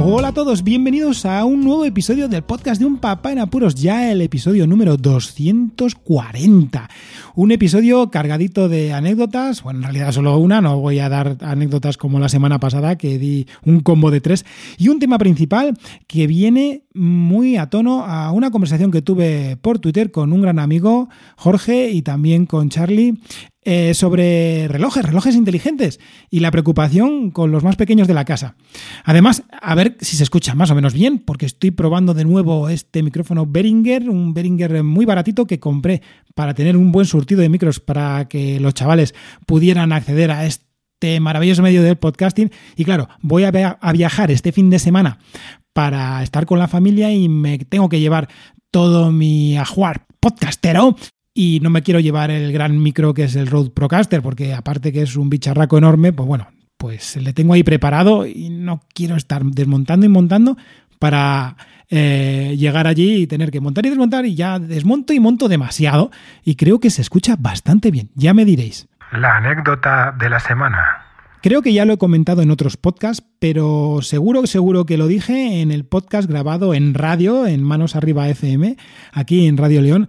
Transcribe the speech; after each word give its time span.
Hola 0.00 0.28
a 0.28 0.32
todos, 0.32 0.62
bienvenidos 0.62 1.26
a 1.26 1.44
un 1.44 1.64
nuevo 1.64 1.84
episodio 1.84 2.28
del 2.28 2.44
podcast 2.44 2.80
de 2.80 2.86
Un 2.86 2.98
Papá 2.98 3.32
en 3.32 3.40
Apuros, 3.40 3.74
ya 3.74 4.12
el 4.12 4.22
episodio 4.22 4.64
número 4.68 4.96
240. 4.96 6.88
Un 7.34 7.50
episodio 7.50 8.08
cargadito 8.08 8.68
de 8.68 8.92
anécdotas, 8.92 9.64
bueno, 9.64 9.80
en 9.80 9.82
realidad 9.82 10.12
solo 10.12 10.38
una, 10.38 10.60
no 10.60 10.78
voy 10.78 11.00
a 11.00 11.08
dar 11.08 11.36
anécdotas 11.40 11.96
como 11.96 12.20
la 12.20 12.28
semana 12.28 12.60
pasada 12.60 12.96
que 12.96 13.18
di 13.18 13.48
un 13.64 13.80
combo 13.80 14.12
de 14.12 14.20
tres, 14.20 14.46
y 14.78 14.88
un 14.88 15.00
tema 15.00 15.18
principal 15.18 15.76
que 16.06 16.28
viene 16.28 16.84
muy 16.94 17.56
a 17.56 17.68
tono 17.68 18.04
a 18.04 18.30
una 18.30 18.52
conversación 18.52 18.92
que 18.92 19.02
tuve 19.02 19.56
por 19.56 19.80
Twitter 19.80 20.12
con 20.12 20.32
un 20.32 20.42
gran 20.42 20.60
amigo, 20.60 21.08
Jorge, 21.36 21.90
y 21.90 22.02
también 22.02 22.46
con 22.46 22.68
Charlie, 22.68 23.18
eh, 23.70 23.92
sobre 23.92 24.66
relojes, 24.66 25.04
relojes 25.04 25.36
inteligentes 25.36 26.00
y 26.30 26.40
la 26.40 26.50
preocupación 26.50 27.30
con 27.30 27.50
los 27.50 27.62
más 27.62 27.76
pequeños 27.76 28.08
de 28.08 28.14
la 28.14 28.24
casa. 28.24 28.56
Además, 29.04 29.42
a 29.60 29.74
ver 29.74 29.98
si 30.00 30.16
se 30.16 30.22
escucha 30.22 30.54
más 30.54 30.70
o 30.70 30.74
menos 30.74 30.94
bien, 30.94 31.18
porque 31.18 31.44
estoy 31.44 31.70
probando 31.70 32.14
de 32.14 32.24
nuevo 32.24 32.70
este 32.70 33.02
micrófono 33.02 33.44
Behringer, 33.44 34.08
un 34.08 34.32
Behringer 34.32 34.82
muy 34.82 35.04
baratito 35.04 35.46
que 35.46 35.60
compré 35.60 36.00
para 36.34 36.54
tener 36.54 36.78
un 36.78 36.92
buen 36.92 37.04
surtido 37.04 37.42
de 37.42 37.50
micros 37.50 37.78
para 37.78 38.26
que 38.26 38.58
los 38.58 38.72
chavales 38.72 39.14
pudieran 39.44 39.92
acceder 39.92 40.30
a 40.30 40.46
este 40.46 41.20
maravilloso 41.20 41.60
medio 41.60 41.82
del 41.82 41.98
podcasting. 41.98 42.50
Y 42.74 42.86
claro, 42.86 43.10
voy 43.20 43.44
a, 43.44 43.50
a 43.50 43.92
viajar 43.92 44.30
este 44.30 44.50
fin 44.50 44.70
de 44.70 44.78
semana 44.78 45.18
para 45.74 46.22
estar 46.22 46.46
con 46.46 46.58
la 46.58 46.68
familia 46.68 47.12
y 47.12 47.28
me 47.28 47.58
tengo 47.58 47.90
que 47.90 48.00
llevar 48.00 48.30
todo 48.70 49.12
mi 49.12 49.58
ajuar 49.58 50.06
podcastero 50.20 50.96
y 51.40 51.60
no 51.60 51.70
me 51.70 51.82
quiero 51.82 52.00
llevar 52.00 52.32
el 52.32 52.52
gran 52.52 52.82
micro 52.82 53.14
que 53.14 53.22
es 53.22 53.36
el 53.36 53.46
Rode 53.46 53.70
Procaster, 53.70 54.22
porque 54.22 54.54
aparte 54.54 54.92
que 54.92 55.02
es 55.02 55.14
un 55.14 55.30
bicharraco 55.30 55.78
enorme, 55.78 56.12
pues 56.12 56.26
bueno, 56.26 56.48
pues 56.76 57.14
le 57.14 57.32
tengo 57.32 57.54
ahí 57.54 57.62
preparado 57.62 58.26
y 58.26 58.50
no 58.50 58.80
quiero 58.92 59.14
estar 59.14 59.44
desmontando 59.44 60.04
y 60.04 60.08
montando 60.08 60.56
para 60.98 61.56
eh, 61.90 62.56
llegar 62.58 62.88
allí 62.88 63.22
y 63.22 63.26
tener 63.28 63.52
que 63.52 63.60
montar 63.60 63.86
y 63.86 63.90
desmontar 63.90 64.26
y 64.26 64.34
ya 64.34 64.58
desmonto 64.58 65.12
y 65.12 65.20
monto 65.20 65.46
demasiado 65.46 66.10
y 66.42 66.56
creo 66.56 66.80
que 66.80 66.90
se 66.90 67.02
escucha 67.02 67.36
bastante 67.38 67.92
bien, 67.92 68.10
ya 68.16 68.34
me 68.34 68.44
diréis. 68.44 68.88
La 69.12 69.36
anécdota 69.36 70.16
de 70.18 70.30
la 70.30 70.40
semana. 70.40 71.04
Creo 71.40 71.62
que 71.62 71.72
ya 71.72 71.84
lo 71.84 71.92
he 71.92 71.98
comentado 71.98 72.42
en 72.42 72.50
otros 72.50 72.76
podcasts, 72.76 73.24
pero 73.38 74.00
seguro, 74.02 74.44
seguro 74.48 74.86
que 74.86 74.98
lo 74.98 75.06
dije 75.06 75.60
en 75.60 75.70
el 75.70 75.84
podcast 75.84 76.28
grabado 76.28 76.74
en 76.74 76.94
radio, 76.94 77.46
en 77.46 77.62
Manos 77.62 77.94
Arriba 77.94 78.28
FM, 78.28 78.76
aquí 79.12 79.46
en 79.46 79.56
Radio 79.56 79.80
León, 79.80 80.08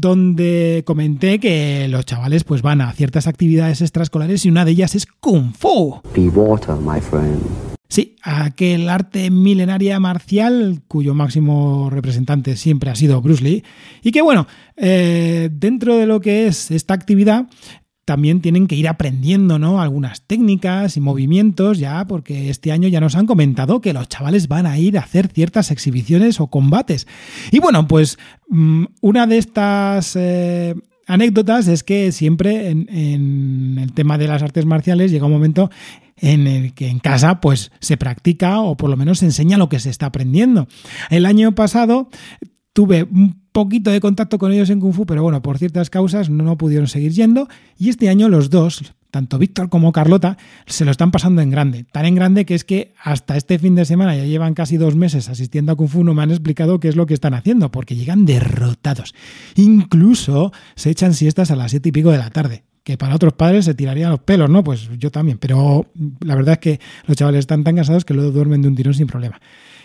donde 0.00 0.82
comenté 0.86 1.40
que 1.40 1.88
los 1.88 2.06
chavales 2.06 2.44
pues 2.44 2.62
van 2.62 2.80
a 2.80 2.92
ciertas 2.92 3.26
actividades 3.26 3.80
extraescolares 3.80 4.44
y 4.44 4.48
una 4.48 4.64
de 4.64 4.70
ellas 4.70 4.94
es 4.94 5.06
Kung 5.06 5.52
Fu. 5.54 6.00
Be 6.14 6.28
water, 6.28 6.76
my 6.76 7.00
friend. 7.00 7.40
Sí, 7.88 8.16
aquel 8.22 8.88
arte 8.90 9.30
milenaria 9.30 9.98
marcial 9.98 10.82
cuyo 10.86 11.14
máximo 11.14 11.88
representante 11.90 12.56
siempre 12.56 12.90
ha 12.90 12.94
sido 12.94 13.22
Bruce 13.22 13.42
Lee 13.42 13.64
y 14.02 14.12
que 14.12 14.20
bueno, 14.20 14.46
eh, 14.76 15.48
dentro 15.50 15.96
de 15.96 16.06
lo 16.06 16.20
que 16.20 16.46
es 16.46 16.70
esta 16.70 16.94
actividad 16.94 17.46
también 18.08 18.40
tienen 18.40 18.68
que 18.68 18.74
ir 18.74 18.88
aprendiendo 18.88 19.58
¿no? 19.58 19.82
algunas 19.82 20.22
técnicas 20.22 20.96
y 20.96 21.00
movimientos 21.00 21.78
ya, 21.78 22.06
porque 22.06 22.48
este 22.48 22.72
año 22.72 22.88
ya 22.88 23.02
nos 23.02 23.16
han 23.16 23.26
comentado 23.26 23.82
que 23.82 23.92
los 23.92 24.08
chavales 24.08 24.48
van 24.48 24.64
a 24.64 24.78
ir 24.78 24.96
a 24.96 25.02
hacer 25.02 25.28
ciertas 25.28 25.70
exhibiciones 25.70 26.40
o 26.40 26.46
combates. 26.46 27.06
Y 27.52 27.58
bueno, 27.58 27.86
pues 27.86 28.18
mm, 28.48 28.84
una 29.02 29.26
de 29.26 29.36
estas... 29.36 30.16
Eh, 30.16 30.74
anécdotas 31.06 31.68
es 31.68 31.84
que 31.84 32.12
siempre 32.12 32.68
en, 32.68 32.86
en, 32.90 33.78
el 33.78 33.92
tema 33.92 34.16
de 34.18 34.28
las 34.28 34.42
artes 34.42 34.66
marciales 34.66 35.10
llega 35.10 35.24
un 35.24 35.32
momento 35.32 35.70
en 36.16 36.46
el 36.46 36.74
que 36.74 36.88
en 36.88 36.98
casa 36.98 37.40
pues 37.40 37.72
se 37.80 37.96
practica 37.96 38.60
o 38.60 38.76
por 38.76 38.90
lo 38.90 38.96
menos 38.96 39.20
se 39.20 39.26
enseña 39.26 39.56
lo 39.56 39.68
que 39.68 39.80
se 39.80 39.88
está 39.90 40.06
aprendiendo. 40.06 40.66
El 41.08 41.24
año 41.24 41.54
pasado 41.54 42.10
tuve 42.78 43.02
un 43.02 43.34
poquito 43.50 43.90
de 43.90 43.98
contacto 43.98 44.38
con 44.38 44.52
ellos 44.52 44.70
en 44.70 44.78
Kung 44.78 44.92
Fu, 44.92 45.04
pero 45.04 45.20
bueno, 45.20 45.42
por 45.42 45.58
ciertas 45.58 45.90
causas 45.90 46.30
no 46.30 46.56
pudieron 46.56 46.86
seguir 46.86 47.10
yendo. 47.10 47.48
Y 47.76 47.88
este 47.88 48.08
año 48.08 48.28
los 48.28 48.50
dos, 48.50 48.94
tanto 49.10 49.36
Víctor 49.36 49.68
como 49.68 49.90
Carlota, 49.90 50.38
se 50.64 50.84
lo 50.84 50.92
están 50.92 51.10
pasando 51.10 51.42
en 51.42 51.50
grande. 51.50 51.82
Tan 51.90 52.06
en 52.06 52.14
grande 52.14 52.46
que 52.46 52.54
es 52.54 52.62
que 52.62 52.94
hasta 53.02 53.36
este 53.36 53.58
fin 53.58 53.74
de 53.74 53.84
semana 53.84 54.14
ya 54.14 54.26
llevan 54.26 54.54
casi 54.54 54.76
dos 54.76 54.94
meses 54.94 55.28
asistiendo 55.28 55.72
a 55.72 55.74
Kung 55.74 55.88
Fu, 55.88 56.04
no 56.04 56.14
me 56.14 56.22
han 56.22 56.30
explicado 56.30 56.78
qué 56.78 56.86
es 56.86 56.94
lo 56.94 57.06
que 57.06 57.14
están 57.14 57.34
haciendo, 57.34 57.72
porque 57.72 57.96
llegan 57.96 58.26
derrotados. 58.26 59.12
Incluso 59.56 60.52
se 60.76 60.90
echan 60.90 61.12
siestas 61.14 61.50
a 61.50 61.56
las 61.56 61.72
siete 61.72 61.88
y 61.88 61.92
pico 61.92 62.12
de 62.12 62.18
la 62.18 62.30
tarde 62.30 62.62
que 62.84 62.96
para 62.96 63.16
otros 63.16 63.32
padres 63.32 63.64
se 63.64 63.74
tirarían 63.74 64.12
los 64.12 64.20
pelos, 64.20 64.48
¿no? 64.48 64.62
Pues 64.62 64.88
yo 64.98 65.10
también, 65.10 65.38
pero 65.38 65.86
la 66.20 66.36
verdad 66.36 66.52
es 66.52 66.58
que 66.60 66.80
los 67.06 67.16
chavales 67.16 67.40
están 67.40 67.64
tan 67.64 67.74
cansados 67.74 68.04
que 68.04 68.14
luego 68.14 68.30
duermen 68.30 68.62
de 68.62 68.68
un 68.68 68.76
tirón 68.76 68.94
sin 68.94 69.08
problema. 69.08 69.40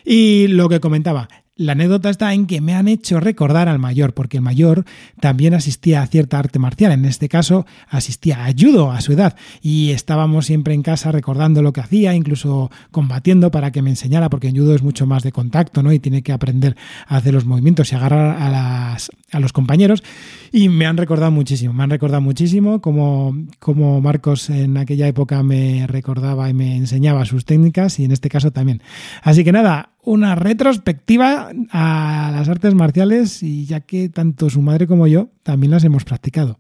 Y 0.06 0.48
lo 0.48 0.70
que 0.70 0.80
comentaba, 0.80 1.28
la 1.56 1.74
anécdota 1.74 2.10
está 2.10 2.34
en 2.34 2.48
que 2.48 2.62
me 2.62 2.74
han 2.74 2.88
hecho 2.88 3.20
recordar 3.20 3.70
al 3.70 3.78
mayor, 3.78 4.14
porque 4.14 4.38
el 4.38 4.44
mayor 4.44 4.86
también 5.20 5.54
asistía 5.54 6.02
a 6.02 6.08
cierta 6.08 6.40
arte 6.40 6.58
marcial, 6.58 6.92
en 6.92 7.06
este 7.06 7.30
caso 7.30 7.66
asistía 7.88 8.46
a 8.46 8.54
judo 8.58 8.92
a 8.92 9.02
su 9.02 9.14
edad, 9.14 9.36
y 9.62 9.92
estábamos 9.92 10.48
siempre 10.48 10.74
en 10.74 10.82
casa 10.82 11.12
recordando 11.12 11.62
lo 11.62 11.72
que 11.72 11.82
hacía, 11.82 12.16
incluso 12.16 12.72
combatiendo 12.92 13.52
para 13.52 13.72
que 13.72 13.82
me 13.82 13.92
enseñara, 13.92 14.30
porque 14.30 14.48
en 14.48 14.58
judo 14.58 14.74
es 14.74 14.82
mucho 14.82 15.06
más 15.06 15.24
de 15.24 15.32
contacto, 15.32 15.84
¿no? 15.84 15.94
Y 15.94 16.00
tiene 16.00 16.24
que 16.24 16.32
aprender 16.32 16.76
a 17.08 17.18
hacer 17.18 17.34
los 17.34 17.46
movimientos 17.46 17.92
y 17.92 17.96
agarrar 17.96 18.42
a, 18.42 18.50
las, 18.50 19.12
a 19.34 19.40
los 19.40 19.54
compañeros, 19.54 20.04
y 20.52 20.70
me 20.70 20.86
han 20.86 20.98
recordado 20.98 21.32
muchísimo, 21.32 21.74
me 21.74 21.84
han 21.84 21.90
recordado 21.90 22.22
muchísimo 22.22 22.82
como, 22.82 23.36
como 23.60 24.02
Marcos 24.02 24.50
en 24.50 24.78
aquella 24.78 25.08
época 25.08 25.44
me 25.44 25.86
recordaba 25.88 26.50
y 26.50 26.54
me 26.54 26.76
enseñaba 26.76 27.26
sus 27.26 27.46
técnicas, 27.46 28.00
y 28.00 28.06
en 28.06 28.12
este 28.12 28.30
caso 28.30 28.52
también. 28.52 28.82
Así 29.22 29.44
que 29.44 29.52
nada, 29.52 29.94
una 30.04 30.36
retrospectiva 30.36 31.52
a 31.72 32.32
las 32.34 32.50
artes 32.50 32.74
marciales 32.76 33.44
y 33.44 33.66
ya 33.66 33.82
que 33.82 34.10
tanto 34.10 34.50
su 34.50 34.62
madre 34.62 34.88
como 34.88 35.08
yo 35.08 35.30
también 35.44 35.72
las 35.72 35.84
hemos 35.84 36.04
practicado. 36.04 36.60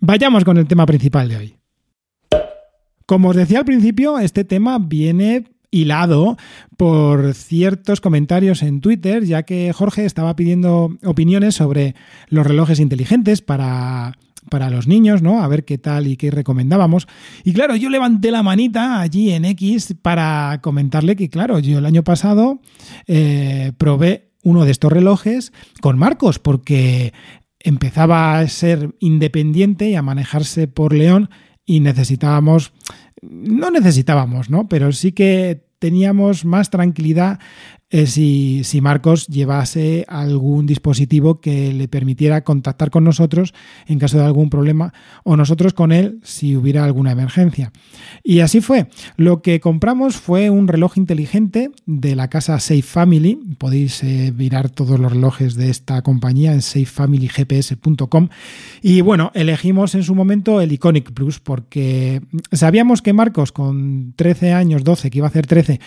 Vayamos 0.00 0.44
con 0.44 0.58
el 0.58 0.66
tema 0.66 0.86
principal 0.86 1.28
de 1.28 1.36
hoy. 1.36 1.54
Como 3.06 3.30
os 3.30 3.36
decía 3.36 3.60
al 3.60 3.64
principio, 3.64 4.18
este 4.18 4.44
tema 4.44 4.78
viene 4.78 5.44
hilado 5.70 6.36
por 6.76 7.34
ciertos 7.34 8.00
comentarios 8.00 8.62
en 8.62 8.80
Twitter, 8.80 9.24
ya 9.24 9.42
que 9.42 9.72
Jorge 9.72 10.04
estaba 10.04 10.34
pidiendo 10.36 10.96
opiniones 11.04 11.54
sobre 11.54 11.94
los 12.28 12.46
relojes 12.46 12.80
inteligentes 12.80 13.42
para 13.42 14.14
para 14.48 14.70
los 14.70 14.86
niños, 14.86 15.22
¿no? 15.22 15.42
A 15.42 15.48
ver 15.48 15.64
qué 15.64 15.78
tal 15.78 16.06
y 16.06 16.16
qué 16.16 16.30
recomendábamos. 16.30 17.06
Y 17.44 17.52
claro, 17.52 17.76
yo 17.76 17.90
levanté 17.90 18.30
la 18.30 18.42
manita 18.42 19.00
allí 19.00 19.30
en 19.30 19.44
X 19.44 19.94
para 20.00 20.60
comentarle 20.62 21.16
que, 21.16 21.28
claro, 21.28 21.58
yo 21.58 21.78
el 21.78 21.86
año 21.86 22.02
pasado 22.02 22.60
eh, 23.06 23.72
probé 23.76 24.30
uno 24.42 24.64
de 24.64 24.70
estos 24.70 24.92
relojes 24.92 25.52
con 25.80 25.98
Marcos, 25.98 26.38
porque 26.38 27.12
empezaba 27.60 28.38
a 28.38 28.48
ser 28.48 28.94
independiente 29.00 29.90
y 29.90 29.94
a 29.94 30.02
manejarse 30.02 30.68
por 30.68 30.94
León 30.94 31.28
y 31.66 31.80
necesitábamos, 31.80 32.72
no 33.22 33.70
necesitábamos, 33.70 34.50
¿no? 34.50 34.68
Pero 34.68 34.92
sí 34.92 35.12
que 35.12 35.64
teníamos 35.78 36.44
más 36.44 36.70
tranquilidad 36.70 37.38
eh, 37.90 38.06
si, 38.06 38.80
Marcos 38.82 39.26
llevase 39.28 40.04
algún 40.08 40.66
dispositivo 40.66 41.40
que 41.40 41.72
le 41.72 41.88
permitiera 41.88 42.44
contactar 42.44 42.90
con 42.90 43.02
nosotros 43.02 43.54
en 43.86 43.98
caso 43.98 44.18
de 44.18 44.24
algún 44.24 44.50
problema 44.50 44.92
o 45.24 45.36
nosotros 45.36 45.72
con 45.72 45.90
él 45.90 46.20
si 46.22 46.54
hubiera 46.54 46.84
alguna 46.84 47.12
emergencia. 47.12 47.72
Y 48.22 48.40
así 48.40 48.60
fue. 48.60 48.88
Lo 49.16 49.40
que 49.40 49.60
compramos 49.60 50.16
fue 50.16 50.50
un 50.50 50.68
reloj 50.68 50.98
inteligente 50.98 51.70
de 51.86 52.14
la 52.14 52.28
casa 52.28 52.60
Safe 52.60 52.82
Family. 52.82 53.40
Podéis 53.56 54.04
eh, 54.04 54.34
mirar 54.36 54.68
todos 54.68 55.00
los 55.00 55.10
relojes 55.10 55.54
de 55.54 55.70
esta 55.70 56.02
compañía 56.02 56.52
en 56.52 56.60
safefamilygps.com. 56.60 58.28
Y 58.82 59.00
bueno, 59.00 59.32
elegimos 59.34 59.94
en 59.94 60.02
su 60.02 60.14
momento 60.14 60.60
el 60.60 60.72
Iconic 60.72 61.12
Plus 61.12 61.40
porque 61.40 62.20
sabíamos 62.52 63.00
que 63.00 63.14
Marcos 63.14 63.50
con 63.50 64.12
13 64.14 64.52
años, 64.52 64.84
12, 64.84 65.10
que 65.10 65.18
iba 65.18 65.26
a 65.26 65.30
hacer 65.30 65.46
13, 65.46 65.80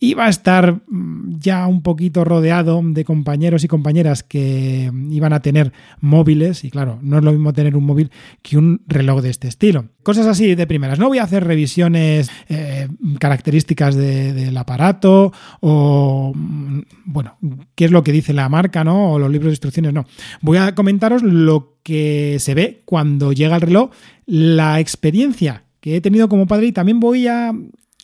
iba 0.00 0.26
a 0.26 0.28
estar 0.28 0.80
mm, 0.86 1.38
ya 1.38 1.66
un 1.66 1.82
poquito 1.82 2.24
rodeado 2.24 2.80
de 2.84 3.04
compañeros 3.04 3.64
y 3.64 3.68
compañeras 3.68 4.22
que 4.22 4.90
iban 5.10 5.32
a 5.32 5.40
tener 5.40 5.72
móviles 6.00 6.64
y 6.64 6.70
claro, 6.70 6.98
no 7.02 7.18
es 7.18 7.24
lo 7.24 7.32
mismo 7.32 7.52
tener 7.52 7.76
un 7.76 7.84
móvil 7.84 8.10
que 8.42 8.56
un 8.56 8.82
reloj 8.86 9.22
de 9.22 9.30
este 9.30 9.48
estilo. 9.48 9.86
Cosas 10.02 10.26
así 10.26 10.54
de 10.54 10.66
primeras. 10.66 10.98
No 10.98 11.08
voy 11.08 11.18
a 11.18 11.24
hacer 11.24 11.44
revisiones 11.44 12.30
eh, 12.48 12.88
características 13.18 13.94
del 13.94 14.56
aparato 14.56 15.32
o, 15.60 16.32
mm, 16.34 16.80
bueno, 17.04 17.36
qué 17.74 17.84
es 17.86 17.90
lo 17.90 18.04
que 18.04 18.12
dice 18.12 18.32
la 18.32 18.48
marca, 18.48 18.84
¿no? 18.84 19.12
O 19.12 19.18
los 19.18 19.30
libros 19.30 19.48
de 19.48 19.54
instrucciones, 19.54 19.92
no. 19.92 20.06
Voy 20.40 20.58
a 20.58 20.74
comentaros 20.74 21.22
lo 21.22 21.78
que 21.82 22.36
se 22.38 22.54
ve 22.54 22.82
cuando 22.84 23.32
llega 23.32 23.56
el 23.56 23.62
reloj, 23.62 23.90
la 24.26 24.80
experiencia 24.80 25.64
que 25.80 25.96
he 25.96 26.00
tenido 26.00 26.28
como 26.28 26.46
padre 26.46 26.66
y 26.66 26.72
también 26.72 27.00
voy 27.00 27.26
a 27.28 27.52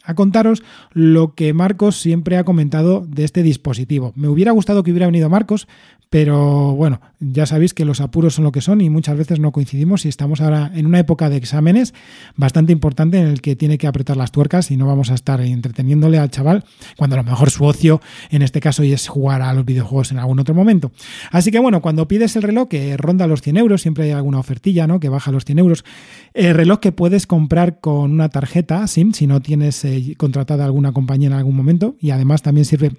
a 0.05 0.15
contaros 0.15 0.63
lo 0.93 1.35
que 1.35 1.53
Marcos 1.53 1.97
siempre 1.97 2.37
ha 2.37 2.45
comentado 2.45 3.05
de 3.09 3.25
este 3.25 3.43
dispositivo. 3.43 4.13
Me 4.15 4.29
hubiera 4.29 4.53
gustado 4.53 4.83
que 4.83 4.91
hubiera 4.91 5.07
venido 5.07 5.29
Marcos, 5.29 5.67
pero 6.15 6.77
bueno, 6.77 7.01
ya 7.19 7.45
sabéis 7.45 7.75
que 7.75 7.85
los 7.85 8.01
apuros 8.01 8.35
son 8.35 8.45
lo 8.45 8.53
que 8.53 8.61
son 8.61 8.81
y 8.81 8.89
muchas 8.89 9.19
veces 9.19 9.41
no 9.41 9.51
coincidimos 9.51 10.05
y 10.05 10.09
estamos 10.09 10.41
ahora 10.41 10.71
en 10.73 10.87
una 10.87 11.01
época 11.01 11.29
de 11.29 11.37
exámenes 11.37 11.93
bastante 12.37 12.73
importante 12.73 13.19
en 13.19 13.27
el 13.27 13.41
que 13.41 13.57
tiene 13.57 13.79
que 13.79 13.89
apretar 13.89 14.17
las 14.17 14.31
tuercas 14.31 14.71
y 14.71 14.77
no 14.77 14.87
vamos 14.87 15.11
a 15.11 15.15
estar 15.15 15.41
entreteniéndole 15.41 16.19
al 16.19 16.31
chaval 16.31 16.63
cuando 16.97 17.17
a 17.17 17.17
lo 17.17 17.25
mejor 17.25 17.51
su 17.51 17.65
ocio 17.65 18.01
en 18.31 18.43
este 18.43 18.61
caso 18.61 18.85
es 18.85 19.09
jugar 19.09 19.43
a 19.43 19.53
los 19.55 19.65
videojuegos 19.65 20.13
en 20.13 20.21
algún 20.21 20.39
otro 20.39 20.55
momento. 20.55 20.93
Así 21.33 21.51
que 21.51 21.59
bueno, 21.59 21.83
cuando 21.83 22.07
pides 22.07 22.37
el 22.37 22.43
reloj 22.43 22.69
que 22.69 22.97
ronda 22.97 23.27
los 23.27 23.43
100 23.43 23.57
euros, 23.57 23.83
siempre 23.83 24.05
hay 24.05 24.11
alguna 24.13 24.39
ofertilla 24.39 24.87
¿no? 24.87 25.01
que 25.01 25.09
baja 25.09 25.33
los 25.33 25.45
100 25.45 25.59
euros, 25.59 25.85
el 26.33 26.55
reloj 26.55 26.79
que 26.79 26.93
puedes 26.93 27.27
comprar 27.27 27.81
con 27.81 28.13
una 28.13 28.29
tarjeta 28.29 28.87
SIM 28.87 29.15
si 29.15 29.27
no 29.27 29.41
tienes 29.41 29.85
eh, 29.85 29.94
contratada 30.17 30.65
alguna 30.65 30.93
compañía 30.93 31.29
en 31.29 31.35
algún 31.35 31.57
momento 31.57 31.97
y 32.01 32.11
además 32.11 32.43
también 32.43 32.65
sirve 32.65 32.93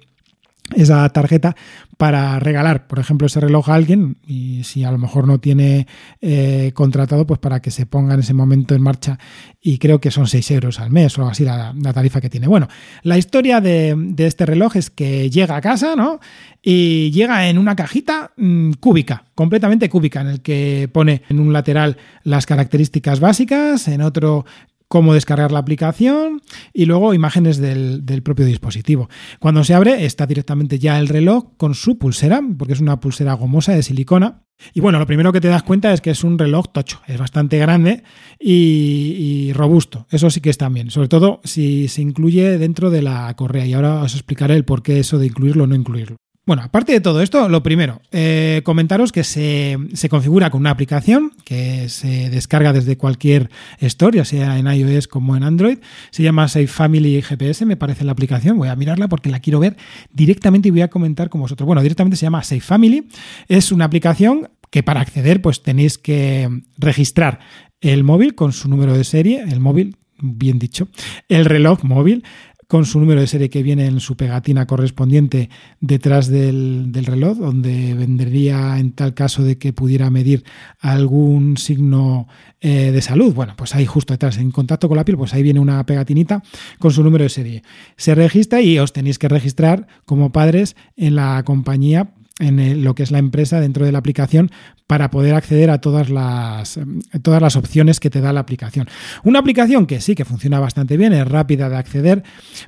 esa 0.74 1.08
tarjeta 1.10 1.54
para 1.96 2.38
regalar, 2.40 2.86
por 2.86 2.98
ejemplo, 2.98 3.26
ese 3.26 3.40
reloj 3.40 3.70
a 3.70 3.74
alguien 3.74 4.16
y 4.26 4.64
si 4.64 4.84
a 4.84 4.90
lo 4.90 4.98
mejor 4.98 5.26
no 5.26 5.38
tiene 5.38 5.86
eh, 6.20 6.72
contratado, 6.74 7.26
pues 7.26 7.38
para 7.38 7.60
que 7.60 7.70
se 7.70 7.86
ponga 7.86 8.14
en 8.14 8.20
ese 8.20 8.34
momento 8.34 8.74
en 8.74 8.82
marcha 8.82 9.18
y 9.62 9.78
creo 9.78 10.00
que 10.00 10.10
son 10.10 10.26
6 10.26 10.50
euros 10.50 10.80
al 10.80 10.90
mes 10.90 11.16
o 11.16 11.22
algo 11.22 11.30
así 11.30 11.44
la, 11.44 11.72
tarifa 11.94 12.20
que 12.20 12.28
tiene. 12.28 12.48
Bueno, 12.48 12.68
la 13.02 13.16
historia 13.16 13.60
de, 13.60 13.96
este 14.18 14.44
reloj 14.44 14.76
es 14.76 14.90
que 14.90 15.30
llega 15.30 15.56
a 15.56 15.60
casa, 15.60 15.94
¿no? 15.96 16.20
Y 16.60 17.10
llega 17.12 17.48
en 17.48 17.58
una 17.58 17.76
cajita 17.76 18.32
mm, 18.36 18.72
cúbica, 18.72 19.24
completamente 19.34 19.88
cúbica, 19.88 20.20
en 20.20 20.26
el 20.26 20.40
que 20.40 20.90
pone 20.92 21.22
en 21.28 21.38
un 21.38 21.52
lateral 21.52 21.96
las 22.24 22.44
características 22.44 23.20
básicas, 23.20 23.86
en 23.88 24.02
otro 24.02 24.44
cómo 24.88 25.14
descargar 25.14 25.52
la 25.52 25.58
aplicación 25.58 26.42
y 26.72 26.86
luego 26.86 27.14
imágenes 27.14 27.58
del, 27.58 28.02
propio 28.22 28.46
dispositivo. 28.46 29.08
Cuando 29.40 29.64
se 29.64 29.74
abre 29.74 30.04
está 30.04 30.26
directamente 30.26 30.78
ya 30.78 30.98
el 30.98 31.08
reloj 31.08 31.56
con 31.56 31.74
su 31.74 31.98
pulsera, 31.98 32.40
porque 32.58 32.74
es 32.74 32.80
una 32.80 33.00
pulsera 33.00 33.34
gomosa 33.34 33.72
de 33.72 33.82
silicona. 33.82 34.42
Y 34.72 34.80
bueno, 34.80 34.98
lo 34.98 35.06
primero 35.06 35.32
que 35.32 35.40
te 35.40 35.48
das 35.48 35.62
cuenta 35.62 35.92
es 35.92 36.00
que 36.00 36.10
es 36.10 36.24
un 36.24 36.38
reloj 36.38 36.72
tocho, 36.72 37.02
es 37.06 37.18
bastante 37.18 37.58
grande 37.58 38.04
y, 38.40 39.48
y 39.48 39.52
robusto. 39.52 40.06
Eso 40.10 40.30
sí 40.30 40.40
que 40.40 40.50
está 40.50 40.68
bien, 40.70 40.90
sobre 40.90 41.08
todo 41.08 41.40
si 41.44 41.88
se 41.88 42.00
incluye 42.00 42.56
dentro 42.56 42.90
de 42.90 43.02
la 43.02 43.34
correa. 43.36 43.66
Y 43.66 43.74
ahora 43.74 44.02
os 44.02 44.14
explicaré 44.14 44.54
el 44.54 44.64
por 44.64 44.82
qué 44.82 44.98
eso 44.98 45.18
de 45.18 45.26
incluirlo 45.26 45.64
o 45.64 45.66
no 45.66 45.74
incluirlo. 45.74 46.16
Bueno, 46.46 46.62
aparte 46.62 46.92
de 46.92 47.00
todo 47.00 47.22
esto, 47.22 47.48
lo 47.48 47.64
primero, 47.64 48.00
eh, 48.12 48.60
comentaros 48.62 49.10
que 49.10 49.24
se, 49.24 49.76
configura 50.08 50.48
con 50.48 50.60
una 50.60 50.70
aplicación 50.70 51.32
que 51.44 51.88
se 51.88 52.30
descarga 52.30 52.72
desde 52.72 52.96
cualquier 52.96 53.50
store, 53.80 54.18
ya 54.18 54.24
sea 54.24 54.56
en 54.56 54.68
iOS 54.68 55.08
como 55.08 55.36
en 55.36 55.42
Android. 55.42 55.78
Se 56.12 56.22
llama 56.22 56.46
Safe 56.46 56.68
Family 56.68 57.20
GPS, 57.20 57.66
me 57.66 57.76
parece 57.76 58.04
la 58.04 58.12
aplicación. 58.12 58.58
Voy 58.58 58.68
a 58.68 58.76
mirarla 58.76 59.08
porque 59.08 59.28
la 59.28 59.40
quiero 59.40 59.58
ver 59.58 59.76
directamente 60.12 60.68
y 60.68 60.70
voy 60.70 60.82
a 60.82 60.88
comentar 60.88 61.30
con 61.30 61.40
vosotros. 61.40 61.66
Bueno, 61.66 61.82
directamente 61.82 62.16
se 62.16 62.26
llama 62.26 62.44
Safe 62.44 62.60
Family. 62.60 63.08
Es 63.48 63.72
una 63.72 63.86
aplicación 63.86 64.48
que 64.70 64.84
para 64.84 65.00
acceder 65.00 65.42
pues 65.42 65.64
tenéis 65.64 65.98
que 65.98 66.48
registrar 66.78 67.40
el 67.80 68.04
móvil 68.04 68.36
con 68.36 68.52
su 68.52 68.68
número 68.68 68.96
de 68.96 69.02
serie, 69.02 69.42
el 69.42 69.58
móvil 69.58 69.96
bien 70.20 70.60
dicho, 70.60 70.86
el 71.28 71.44
reloj 71.44 71.82
móvil, 71.82 72.24
con 72.66 72.84
su 72.84 72.98
número 72.98 73.20
de 73.20 73.26
serie 73.26 73.48
que 73.48 73.62
viene 73.62 73.86
en 73.86 74.00
su 74.00 74.16
pegatina 74.16 74.66
correspondiente 74.66 75.50
detrás 75.80 76.28
del, 76.28 76.90
reloj, 76.92 77.38
donde 77.38 77.94
vendría 77.94 78.78
en 78.78 78.92
tal 78.92 79.14
caso 79.14 79.44
de 79.44 79.56
que 79.58 79.72
pudiera 79.72 80.10
medir 80.10 80.44
algún 80.80 81.56
signo 81.56 82.26
eh, 82.60 82.90
de 82.90 83.02
salud. 83.02 83.32
Bueno, 83.34 83.54
pues 83.56 83.74
ahí 83.74 83.86
justo 83.86 84.14
detrás, 84.14 84.38
en 84.38 84.50
contacto 84.50 84.88
con 84.88 84.96
la 84.96 85.04
piel, 85.04 85.16
pues 85.16 85.32
ahí 85.34 85.42
viene 85.42 85.60
una 85.60 85.84
pegatinita 85.86 86.42
con 86.78 86.90
su 86.90 87.04
número 87.04 87.22
de 87.22 87.30
serie. 87.30 87.62
Se 87.96 88.14
registra 88.14 88.60
y 88.60 88.78
os 88.78 88.92
tenéis 88.92 89.18
que 89.18 89.28
registrar 89.28 89.86
como 90.04 90.32
padres 90.32 90.74
en 90.96 91.14
la 91.14 91.42
compañía 91.44 92.15
en 92.38 92.84
lo 92.84 92.94
que 92.94 93.02
es 93.02 93.10
la 93.10 93.18
empresa 93.18 93.60
dentro 93.60 93.86
de 93.86 93.92
la 93.92 93.98
aplicación 93.98 94.50
para 94.86 95.10
poder 95.10 95.34
acceder 95.34 95.70
a 95.70 95.80
todas 95.80 96.10
las, 96.10 96.78
todas 97.22 97.40
las 97.40 97.56
opciones 97.56 98.00
que 98.00 98.10
te 98.10 98.20
da 98.20 98.32
la 98.32 98.40
aplicación. 98.40 98.88
Una 99.24 99.38
aplicación 99.38 99.86
que 99.86 100.00
sí, 100.00 100.14
que 100.14 100.24
funciona 100.24 100.60
bastante 100.60 100.96
bien, 100.96 101.12
es 101.12 101.26
rápida 101.26 101.68
de 101.68 101.76
acceder, 101.76 102.22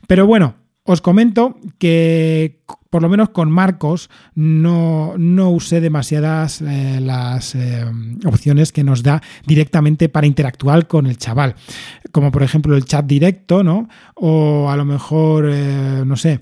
pero 0.06 0.26
bueno, 0.26 0.56
os 0.88 1.02
comento 1.02 1.60
que 1.76 2.64
por 2.88 3.02
lo 3.02 3.10
menos 3.10 3.28
con 3.28 3.50
Marcos 3.50 4.08
no, 4.34 5.12
no 5.18 5.50
usé 5.50 5.82
demasiadas 5.82 6.62
eh, 6.62 6.98
las 7.02 7.54
eh, 7.54 7.84
opciones 8.24 8.72
que 8.72 8.84
nos 8.84 9.02
da 9.02 9.22
directamente 9.46 10.08
para 10.08 10.26
interactuar 10.26 10.86
con 10.86 11.06
el 11.06 11.18
chaval, 11.18 11.56
como 12.10 12.32
por 12.32 12.42
ejemplo 12.42 12.74
el 12.74 12.86
chat 12.86 13.04
directo, 13.04 13.62
¿no? 13.62 13.86
O 14.14 14.70
a 14.70 14.76
lo 14.76 14.86
mejor, 14.86 15.50
eh, 15.52 16.04
no 16.06 16.16
sé, 16.16 16.40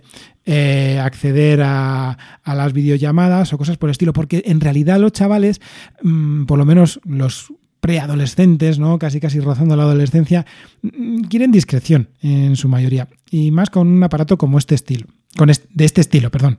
acceder 1.03 1.63
a, 1.65 2.17
las 2.47 2.73
videollamadas 2.73 3.53
o 3.53 3.59
cosas 3.59 3.79
por 3.79 3.89
el 3.89 3.93
estilo, 3.93 4.13
porque 4.13 4.45
en 4.47 4.61
realidad 4.61 5.01
los 5.01 5.11
chavales, 5.11 5.61
mm, 6.05 6.45
por 6.45 6.57
lo 6.57 6.65
menos 6.65 7.01
los 7.05 7.53
preadolescentes, 7.87 8.81
¿no? 8.81 8.99
casi 8.99 9.21
casi 9.21 9.39
rozando 9.39 9.77
la 9.77 9.85
adolescencia, 9.85 10.45
mm, 10.83 11.21
quieren 11.29 11.53
discreción 11.53 12.09
en 12.21 12.57
su 12.57 12.69
mayoría, 12.69 13.07
y 13.31 13.53
más 13.53 13.71
con 13.71 13.87
un 13.87 14.03
aparato 14.03 14.37
como 14.37 14.59
este 14.59 14.75
estilo, 14.75 15.07
con 15.37 15.47
de 15.49 15.85
este 15.85 16.01
estilo, 16.01 16.33
perdón. 16.33 16.59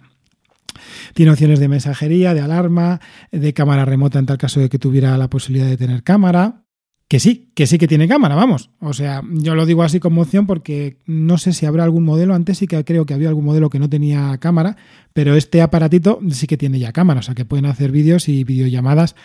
Tiene 1.14 1.34
opciones 1.34 1.60
de 1.60 1.68
mensajería, 1.68 2.34
de 2.34 2.40
alarma, 2.40 3.02
de 3.34 3.54
cámara 3.54 3.84
remota 3.84 4.20
en 4.20 4.26
tal 4.26 4.38
caso 4.38 4.62
de 4.62 4.70
que 4.70 4.80
tuviera 4.80 5.18
la 5.18 5.30
posibilidad 5.30 5.68
de 5.68 5.76
tener 5.76 6.02
cámara, 6.02 6.64
que 7.10 7.20
sí, 7.20 7.52
que 7.56 7.68
sí 7.68 7.78
que 7.78 7.88
tiene 7.88 8.08
cámara, 8.08 8.36
vamos. 8.36 8.70
O 8.80 8.94
sea, 8.94 9.22
yo 9.30 9.54
lo 9.56 9.66
digo 9.66 9.84
así 9.84 10.00
como 10.00 10.22
opción 10.22 10.46
porque 10.46 10.98
no 11.06 11.38
sé 11.38 11.52
si 11.52 11.66
habrá 11.66 11.84
algún 11.84 12.04
modelo. 12.04 12.36
Antes 12.36 12.60
sí 12.60 12.68
que 12.68 12.84
creo 12.86 13.06
que 13.06 13.14
había 13.14 13.30
algún 13.30 13.46
modelo 13.46 13.70
que 13.70 13.80
no 13.80 13.90
tenía 13.90 14.38
cámara, 14.40 14.78
pero 15.18 15.36
este 15.36 15.64
aparatito 15.64 16.20
sí 16.30 16.46
que 16.46 16.58
tiene 16.58 16.78
ya 16.78 16.92
cámara, 16.92 17.22
o 17.22 17.24
sea 17.24 17.34
que 17.34 17.44
pueden 17.44 17.66
hacer 17.66 17.90
vídeos 17.90 18.30
y 18.30 18.44
videollamadas 18.44 19.16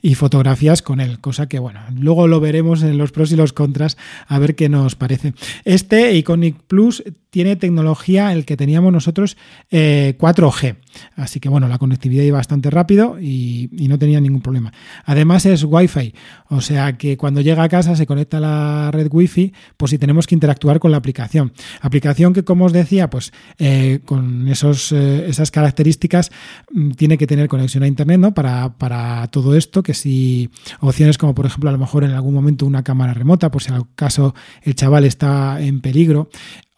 y 0.00 0.14
fotografías 0.14 0.80
con 0.80 0.98
él, 0.98 1.20
cosa 1.20 1.46
que 1.46 1.58
bueno, 1.58 1.80
luego 1.94 2.26
lo 2.26 2.40
veremos 2.40 2.82
en 2.82 2.96
los 2.96 3.12
pros 3.12 3.32
y 3.32 3.36
los 3.36 3.52
contras 3.52 3.98
a 4.26 4.38
ver 4.38 4.54
qué 4.54 4.70
nos 4.70 4.94
parece. 4.94 5.34
Este 5.66 6.14
Iconic 6.14 6.56
Plus 6.62 7.04
tiene 7.28 7.56
tecnología, 7.56 8.32
el 8.32 8.44
que 8.44 8.56
teníamos 8.58 8.94
nosotros, 8.94 9.36
4G. 9.70 10.64
Eh, 10.64 10.76
Así 11.16 11.40
que 11.40 11.48
bueno, 11.48 11.68
la 11.68 11.78
conectividad 11.78 12.24
iba 12.24 12.36
bastante 12.36 12.70
rápido 12.70 13.18
y, 13.20 13.70
no 13.88 13.98
tenía 13.98 14.20
ningún 14.20 14.42
problema. 14.42 14.72
Además 15.04 15.44
es 15.46 15.64
Wi-Fi, 15.64 16.14
o 16.48 16.60
sea 16.60 16.96
que 16.96 17.16
cuando 17.16 17.40
llega 17.40 17.62
a 17.62 17.68
casa 17.68 17.96
se 17.96 18.06
conecta 18.06 18.38
a 18.38 18.40
la 18.40 18.90
red 18.90 19.08
Wi-Fi, 19.10 19.52
pues 19.76 19.90
si 19.90 19.98
tenemos 19.98 20.26
que 20.26 20.34
interactuar 20.34 20.78
con 20.78 20.90
la 20.90 20.98
aplicación. 20.98 21.52
Aplicación 21.80 22.32
que, 22.32 22.44
como 22.44 22.66
os 22.66 22.72
decía, 22.72 23.10
pues 23.10 23.32
eh, 23.58 24.00
con 24.04 24.48
esos, 24.48 24.92
eh, 24.92 25.26
esas 25.28 25.41
características 25.50 26.30
mm, 26.70 26.92
tiene 26.92 27.18
que 27.18 27.26
tener 27.26 27.48
conexión 27.48 27.82
a 27.82 27.86
Internet 27.86 28.20
¿no? 28.20 28.34
para, 28.34 28.74
para 28.78 29.26
todo 29.28 29.56
esto, 29.56 29.82
que 29.82 29.94
si 29.94 30.50
opciones 30.80 31.18
como 31.18 31.34
por 31.34 31.46
ejemplo 31.46 31.68
a 31.68 31.72
lo 31.72 31.78
mejor 31.78 32.04
en 32.04 32.12
algún 32.12 32.34
momento 32.34 32.66
una 32.66 32.82
cámara 32.82 33.14
remota, 33.14 33.50
por 33.50 33.62
si 33.62 33.72
al 33.72 33.86
caso 33.94 34.34
el 34.62 34.74
chaval 34.74 35.04
está 35.04 35.60
en 35.60 35.80
peligro, 35.80 36.28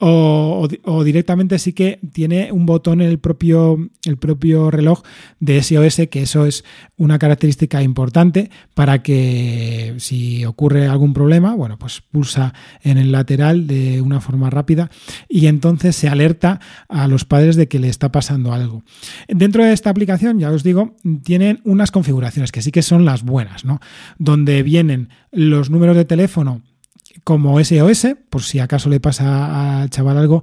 o, 0.06 1.02
directamente 1.04 1.58
sí 1.58 1.72
que 1.72 1.98
tiene 2.12 2.52
un 2.52 2.66
botón 2.66 3.00
en 3.00 3.08
el 3.08 3.18
propio, 3.18 3.78
el 4.04 4.18
propio 4.18 4.70
reloj 4.70 5.02
de 5.40 5.62
SOS, 5.62 6.08
que 6.10 6.22
eso 6.22 6.44
es 6.44 6.64
una 6.96 7.18
característica 7.18 7.82
importante 7.82 8.50
para 8.74 9.02
que 9.02 9.94
si 9.98 10.44
ocurre 10.44 10.88
algún 10.88 11.14
problema, 11.14 11.54
bueno, 11.54 11.78
pues 11.78 12.02
pulsa 12.02 12.52
en 12.82 12.98
el 12.98 13.12
lateral 13.12 13.66
de 13.66 14.02
una 14.02 14.20
forma 14.20 14.50
rápida 14.50 14.90
y 15.28 15.46
entonces 15.46 15.96
se 15.96 16.08
alerta 16.08 16.60
a 16.88 17.08
los 17.08 17.24
padres 17.24 17.56
de 17.56 17.68
que 17.68 17.78
le 17.78 17.88
está 17.88 18.12
pasando 18.12 18.52
algo. 18.52 18.82
Dentro 19.28 19.64
de 19.64 19.72
esta 19.72 19.88
aplicación, 19.88 20.38
ya 20.38 20.50
os 20.50 20.62
digo, 20.62 20.96
tienen 21.22 21.60
unas 21.64 21.90
configuraciones 21.90 22.52
que 22.52 22.60
sí 22.60 22.72
que 22.72 22.82
son 22.82 23.06
las 23.06 23.22
buenas, 23.22 23.64
¿no? 23.64 23.80
Donde 24.18 24.62
vienen 24.62 25.08
los 25.32 25.70
números 25.70 25.96
de 25.96 26.04
teléfono 26.04 26.62
como 27.22 27.62
SOS, 27.62 28.16
por 28.30 28.42
si 28.42 28.58
acaso 28.58 28.88
le 28.88 29.00
pasa 29.00 29.82
al 29.82 29.90
chaval 29.90 30.18
algo, 30.18 30.42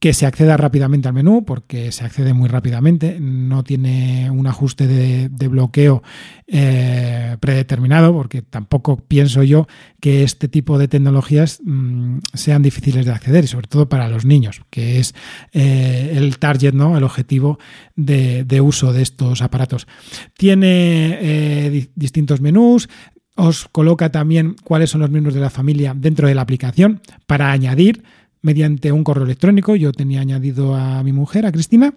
que 0.00 0.14
se 0.14 0.24
acceda 0.24 0.56
rápidamente 0.56 1.08
al 1.08 1.14
menú, 1.14 1.44
porque 1.44 1.92
se 1.92 2.04
accede 2.04 2.32
muy 2.32 2.48
rápidamente, 2.48 3.18
no 3.20 3.62
tiene 3.62 4.30
un 4.30 4.46
ajuste 4.46 4.86
de, 4.86 5.48
bloqueo 5.48 6.02
eh, 6.46 7.36
predeterminado, 7.38 8.10
porque 8.14 8.40
tampoco 8.40 8.96
pienso 8.96 9.42
yo 9.42 9.68
que 10.00 10.22
este 10.22 10.48
tipo 10.48 10.78
de 10.78 10.88
tecnologías 10.88 11.60
mm, 11.62 12.20
sean 12.32 12.62
difíciles 12.62 13.04
de 13.04 13.12
acceder, 13.12 13.44
y 13.44 13.48
sobre 13.48 13.68
todo 13.68 13.90
para 13.90 14.08
los 14.08 14.24
niños, 14.24 14.62
que 14.70 15.00
es 15.00 15.14
eh, 15.52 16.14
el 16.16 16.38
target, 16.38 16.72
¿no? 16.72 16.96
el 16.96 17.04
objetivo 17.04 17.58
de, 17.94 18.60
uso 18.62 18.94
de 18.94 19.02
estos 19.02 19.42
aparatos. 19.42 19.86
Tiene 20.34 21.18
eh, 21.20 21.90
distintos 21.94 22.40
menús, 22.40 22.88
os 23.36 23.68
coloca 23.70 24.10
también 24.10 24.56
cuáles 24.64 24.90
son 24.90 25.00
los 25.00 25.10
miembros 25.10 25.34
de 25.34 25.40
la 25.40 25.50
familia 25.50 25.94
dentro 25.96 26.28
de 26.28 26.34
la 26.34 26.42
aplicación 26.42 27.00
para 27.26 27.52
añadir 27.52 28.02
mediante 28.42 28.92
un 28.92 29.04
correo 29.04 29.24
electrónico. 29.24 29.76
Yo 29.76 29.92
tenía 29.92 30.20
añadido 30.20 30.74
a 30.74 31.02
mi 31.02 31.12
mujer, 31.12 31.46
a 31.46 31.52
Cristina, 31.52 31.94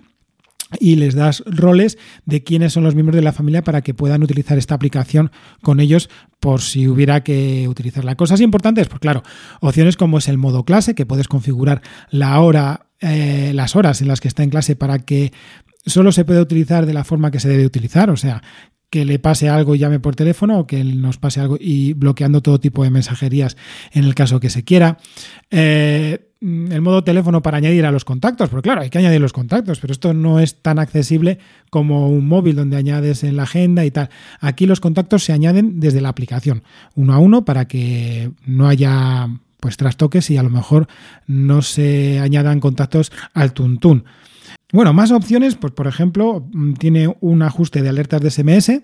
y 0.80 0.96
les 0.96 1.16
das 1.16 1.44
roles 1.46 1.98
de 2.26 2.44
quiénes 2.44 2.74
son 2.74 2.84
los 2.84 2.96
miembros 2.96 3.16
de 3.16 3.22
la 3.22 3.34
familia 3.34 3.64
para 3.64 3.82
que 3.82 3.94
puedan 3.94 4.24
utilizar 4.24 4.58
esta 4.58 4.76
aplicación 4.76 5.32
con 5.62 5.80
ellos 5.80 6.10
por 6.40 6.62
si 6.62 6.88
hubiera 6.88 7.24
que 7.24 7.68
utilizarla. 7.68 8.16
Cosas 8.16 8.42
importantes, 8.42 8.88
pues 8.88 9.00
claro, 9.00 9.24
opciones 9.62 9.98
como 9.98 10.18
es 10.18 10.28
el 10.28 10.38
modo 10.38 10.64
clase, 10.66 10.96
que 10.96 11.06
puedes 11.06 11.28
configurar 11.28 11.82
la 12.10 12.40
hora, 12.40 12.88
eh, 13.02 13.52
las 13.54 13.76
horas 13.76 14.02
en 14.02 14.08
las 14.08 14.22
que 14.22 14.28
está 14.28 14.44
en 14.44 14.50
clase 14.50 14.76
para 14.76 15.00
que 15.00 15.32
solo 15.86 16.12
se 16.12 16.26
pueda 16.26 16.42
utilizar 16.42 16.86
de 16.86 16.94
la 16.94 17.04
forma 17.04 17.32
que 17.32 17.40
se 17.40 17.50
debe 17.50 17.66
utilizar, 17.66 18.10
o 18.10 18.18
sea, 18.18 18.42
que 18.94 19.06
le 19.06 19.18
pase 19.18 19.50
algo 19.50 19.74
y 19.74 19.80
llame 19.80 20.00
por 20.00 20.16
teléfono 20.16 20.60
o 20.60 20.68
que 20.68 20.84
nos 20.84 21.18
pase 21.18 21.40
algo 21.40 21.58
y 21.60 21.94
bloqueando 21.94 22.42
todo 22.42 22.60
tipo 22.60 22.84
de 22.84 22.92
mensajerías 22.92 23.58
en 23.92 24.04
el 24.04 24.14
caso 24.14 24.40
que 24.40 24.52
se 24.52 24.64
quiera. 24.64 25.00
Eh, 25.50 26.30
el 26.42 26.80
modo 26.82 27.04
teléfono 27.04 27.42
para 27.42 27.58
añadir 27.58 27.88
a 27.88 27.92
los 27.92 28.06
contactos, 28.06 28.50
porque 28.50 28.68
claro, 28.68 28.82
hay 28.82 28.92
que 28.92 29.00
añadir 29.00 29.20
los 29.20 29.34
contactos, 29.34 29.80
pero 29.80 29.94
esto 29.94 30.14
no 30.14 30.40
es 30.40 30.62
tan 30.62 30.78
accesible 30.78 31.40
como 31.72 32.08
un 32.08 32.28
móvil 32.28 32.56
donde 32.56 32.78
añades 32.78 33.24
en 33.24 33.36
la 33.36 33.44
agenda 33.44 33.84
y 33.84 33.90
tal. 33.90 34.12
Aquí 34.40 34.68
los 34.68 34.80
contactos 34.80 35.24
se 35.24 35.34
añaden 35.34 35.80
desde 35.80 36.00
la 36.00 36.10
aplicación, 36.10 36.62
uno 36.94 37.14
a 37.14 37.18
uno, 37.18 37.46
para 37.46 37.66
que 37.66 38.30
no 38.46 38.68
haya 38.68 39.28
pues 39.60 39.76
trastoques 39.76 40.30
y 40.30 40.38
a 40.38 40.44
lo 40.44 40.52
mejor 40.52 40.88
no 41.26 41.64
se 41.64 42.20
añadan 42.20 42.60
contactos 42.60 43.12
al 43.34 43.54
tuntún. 43.54 44.04
Bueno, 44.74 44.92
más 44.92 45.12
opciones, 45.12 45.54
pues 45.54 45.72
por 45.72 45.86
ejemplo, 45.86 46.48
mm, 46.52 46.74
tiene 46.74 47.16
un 47.22 47.44
ajuste 47.44 47.84
de 47.84 47.90
alertas 47.90 48.22
de 48.22 48.32
SMS, 48.32 48.82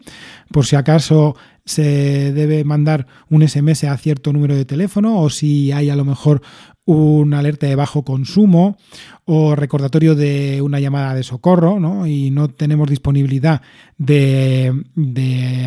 por 0.52 0.68
si 0.68 0.76
acaso 0.76 1.36
se 1.70 2.34
debe 2.34 2.64
mandar 2.64 3.06
un 3.30 3.48
SMS 3.48 3.84
a 3.84 3.96
cierto 3.96 4.34
número 4.34 4.56
de 4.56 4.66
teléfono 4.66 5.22
o 5.22 5.30
si 5.30 5.72
hay 5.72 5.92
a 5.92 5.96
lo 5.96 6.04
mejor 6.04 6.42
una 6.86 7.38
alerta 7.38 7.68
de 7.68 7.76
bajo 7.76 8.04
consumo 8.04 8.76
o 9.26 9.56
recordatorio 9.56 10.16
de 10.16 10.60
una 10.64 10.80
llamada 10.80 11.14
de 11.14 11.22
socorro 11.22 11.80
¿no? 11.80 12.08
y 12.08 12.32
no 12.32 12.48
tenemos 12.48 12.90
disponibilidad 12.90 13.62
de, 14.00 14.74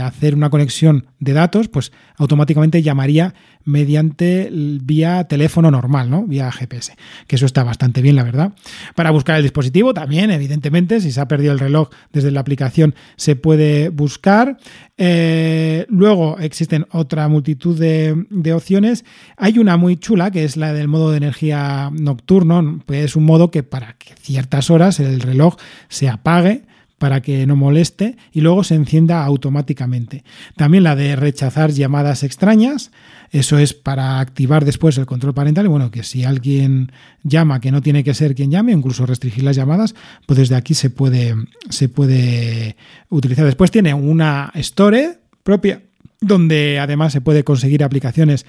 hacer 0.03 0.35
una 0.35 0.51
conexión 0.51 1.07
de 1.21 1.33
datos, 1.33 1.69
pues 1.69 1.93
automáticamente 2.17 2.83
llamaría 2.83 3.35
mediante 3.65 4.51
vía 4.51 5.23
teléfono 5.29 5.71
normal, 5.71 6.11
¿no? 6.11 6.27
vía 6.27 6.51
GPS, 6.51 6.97
que 7.29 7.37
eso 7.37 7.47
está 7.47 7.63
bastante 7.63 8.03
bien, 8.03 8.17
la 8.17 8.25
verdad. 8.25 8.55
Para 8.97 9.13
buscar 9.13 9.37
el 9.37 9.43
dispositivo 9.43 9.95
también, 9.95 10.33
evidentemente, 10.33 11.01
si 11.01 11.13
se 11.13 11.21
ha 11.21 11.29
perdido 11.29 11.53
el 11.53 11.61
reloj 11.61 11.91
desde 12.13 12.33
la 12.33 12.41
aplicación 12.41 12.97
se 13.17 13.37
puede 13.37 13.91
buscar. 13.91 14.57
Eh, 14.97 15.87
luego 15.93 16.39
existen 16.39 16.87
otra 16.91 17.29
multitud 17.29 17.79
de, 17.79 18.53
opciones. 18.53 19.05
Hay 19.37 19.59
una 19.59 19.77
muy 19.77 19.97
chula 19.97 20.31
que 20.31 20.45
es 20.45 20.57
la 20.57 20.73
del 20.73 20.89
modo 20.89 21.11
de 21.11 21.19
energía 21.19 21.91
nocturno, 21.93 22.81
es 22.89 23.15
un 23.15 23.25
modo 23.25 23.51
que 23.51 23.63
para 23.63 23.93
que 23.99 24.15
ciertas 24.19 24.71
horas 24.71 24.99
el 25.01 25.21
reloj 25.21 25.57
se 25.89 26.09
apague 26.09 26.63
para 26.97 27.21
que 27.21 27.47
no 27.49 27.57
moleste 27.57 28.17
y 28.33 28.43
luego 28.43 28.63
se 28.63 28.77
encienda 28.77 29.25
automáticamente. 29.25 30.23
También 30.57 30.85
la 30.85 30.95
de 30.95 31.17
rechazar 31.17 31.73
llamadas 31.73 32.23
extrañas, 32.23 32.93
eso 33.33 33.59
es 33.59 33.75
para 33.75 34.21
activar 34.21 34.65
después 34.65 34.97
el 34.99 35.07
control 35.07 35.35
parental 35.35 35.65
y 35.65 35.69
bueno, 35.69 35.91
que 35.91 36.05
si 36.05 36.25
alguien 36.25 36.93
llama 37.25 37.61
que 37.61 37.73
no 37.73 37.83
tiene 37.83 38.05
que 38.05 38.15
ser 38.15 38.37
quien 38.37 38.53
llame, 38.53 38.71
incluso 38.71 39.05
restringir 39.05 39.43
las 39.43 39.57
llamadas, 39.57 39.97
pues 40.27 40.39
desde 40.39 40.55
aquí 40.55 40.75
se 40.75 40.91
puede, 40.91 41.35
se 41.71 41.89
puede 41.89 42.77
utilizar. 43.09 43.45
Después 43.45 43.73
tiene 43.73 43.93
una 43.95 44.53
store 44.55 45.22
propia 45.43 45.83
donde 46.21 46.79
además 46.79 47.13
se 47.13 47.21
puede 47.21 47.45
conseguir 47.45 47.85
aplicaciones 47.85 48.47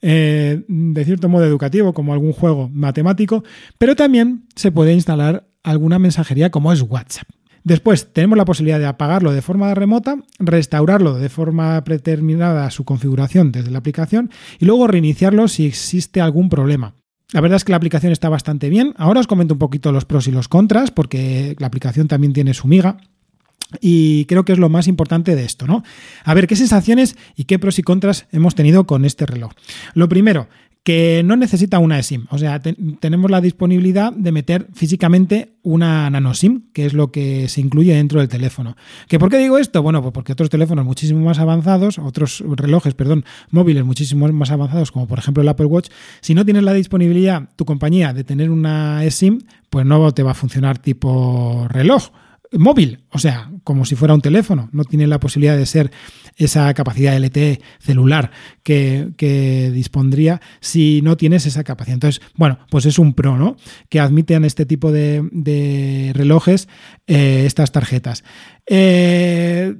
eh, 0.00 0.62
de 0.68 1.04
cierto 1.04 1.28
modo 1.28 1.44
educativo, 1.44 1.92
como 1.92 2.12
algún 2.12 2.32
juego 2.32 2.70
matemático, 2.72 3.44
pero 3.78 3.96
también 3.96 4.46
se 4.54 4.70
puede 4.70 4.92
instalar 4.92 5.48
alguna 5.62 5.98
mensajería 5.98 6.50
como 6.50 6.72
es 6.72 6.82
WhatsApp. 6.82 7.28
Después 7.64 8.12
tenemos 8.12 8.38
la 8.38 8.44
posibilidad 8.44 8.78
de 8.78 8.86
apagarlo 8.86 9.32
de 9.32 9.42
forma 9.42 9.74
remota, 9.74 10.16
restaurarlo 10.38 11.14
de 11.14 11.28
forma 11.28 11.82
predeterminada 11.82 12.70
su 12.70 12.84
configuración 12.84 13.50
desde 13.50 13.72
la 13.72 13.78
aplicación 13.78 14.30
y 14.60 14.66
luego 14.66 14.86
reiniciarlo 14.86 15.48
si 15.48 15.66
existe 15.66 16.20
algún 16.20 16.48
problema. 16.48 16.94
La 17.32 17.40
verdad 17.40 17.56
es 17.56 17.64
que 17.64 17.72
la 17.72 17.78
aplicación 17.78 18.12
está 18.12 18.28
bastante 18.28 18.68
bien. 18.68 18.94
Ahora 18.96 19.18
os 19.18 19.26
comento 19.26 19.54
un 19.54 19.58
poquito 19.58 19.90
los 19.90 20.04
pros 20.04 20.28
y 20.28 20.30
los 20.30 20.46
contras, 20.46 20.92
porque 20.92 21.56
la 21.58 21.66
aplicación 21.66 22.06
también 22.06 22.32
tiene 22.32 22.54
su 22.54 22.68
miga. 22.68 22.98
Y 23.80 24.26
creo 24.26 24.44
que 24.44 24.52
es 24.52 24.58
lo 24.58 24.68
más 24.68 24.86
importante 24.86 25.34
de 25.34 25.44
esto, 25.44 25.66
¿no? 25.66 25.82
A 26.24 26.34
ver, 26.34 26.46
¿qué 26.46 26.56
sensaciones 26.56 27.16
y 27.36 27.44
qué 27.44 27.58
pros 27.58 27.78
y 27.78 27.82
contras 27.82 28.26
hemos 28.30 28.54
tenido 28.54 28.86
con 28.86 29.04
este 29.04 29.26
reloj? 29.26 29.52
Lo 29.94 30.08
primero, 30.08 30.48
que 30.86 31.22
no 31.24 31.34
necesita 31.34 31.80
una 31.80 31.98
eSIM. 31.98 32.26
O 32.30 32.38
sea, 32.38 32.62
tenemos 32.62 33.28
la 33.28 33.40
disponibilidad 33.40 34.12
de 34.12 34.30
meter 34.30 34.68
físicamente 34.72 35.56
una 35.64 36.08
nano 36.10 36.32
SIM, 36.32 36.70
que 36.72 36.86
es 36.86 36.92
lo 36.94 37.10
que 37.10 37.48
se 37.48 37.60
incluye 37.60 37.92
dentro 37.92 38.20
del 38.20 38.28
teléfono. 38.28 38.76
¿Que 39.08 39.18
¿Por 39.18 39.28
qué 39.28 39.38
digo 39.38 39.58
esto? 39.58 39.82
Bueno, 39.82 40.00
pues 40.00 40.12
porque 40.12 40.32
otros 40.32 40.48
teléfonos 40.48 40.84
muchísimo 40.84 41.24
más 41.24 41.40
avanzados, 41.40 41.98
otros 41.98 42.44
relojes, 42.46 42.94
perdón, 42.94 43.24
móviles 43.50 43.84
muchísimo 43.84 44.28
más 44.28 44.52
avanzados, 44.52 44.92
como 44.92 45.08
por 45.08 45.18
ejemplo 45.18 45.42
el 45.42 45.48
Apple 45.48 45.66
Watch, 45.66 45.88
si 46.20 46.36
no 46.36 46.44
tienes 46.44 46.62
la 46.62 46.72
disponibilidad, 46.72 47.48
tu 47.56 47.64
compañía, 47.64 48.12
de 48.12 48.22
tener 48.22 48.52
una 48.52 49.04
eSIM, 49.04 49.40
pues 49.70 49.84
no 49.84 50.12
te 50.12 50.22
va 50.22 50.30
a 50.30 50.34
funcionar 50.34 50.78
tipo 50.78 51.66
reloj 51.68 52.12
móvil, 52.52 53.00
o 53.10 53.18
sea, 53.18 53.50
como 53.66 53.84
si 53.84 53.96
fuera 53.96 54.14
un 54.14 54.20
teléfono, 54.20 54.68
no 54.70 54.84
tiene 54.84 55.08
la 55.08 55.18
posibilidad 55.18 55.56
de 55.56 55.66
ser 55.66 55.90
esa 56.36 56.72
capacidad 56.72 57.18
LTE 57.18 57.60
celular 57.80 58.30
que, 58.62 59.72
dispondría 59.74 60.40
si 60.60 61.00
no 61.02 61.16
tienes 61.16 61.46
esa 61.46 61.64
capacidad. 61.64 61.94
Entonces, 61.94 62.22
bueno, 62.36 62.60
pues 62.70 62.86
es 62.86 62.96
un 63.00 63.12
pro, 63.12 63.36
¿no? 63.36 63.56
Que 63.88 63.98
admiten 63.98 64.44
este 64.44 64.66
tipo 64.66 64.92
de, 64.92 66.12
relojes 66.14 66.68
eh, 67.08 67.42
estas 67.44 67.72
tarjetas. 67.72 68.22
Eh, 68.68 69.74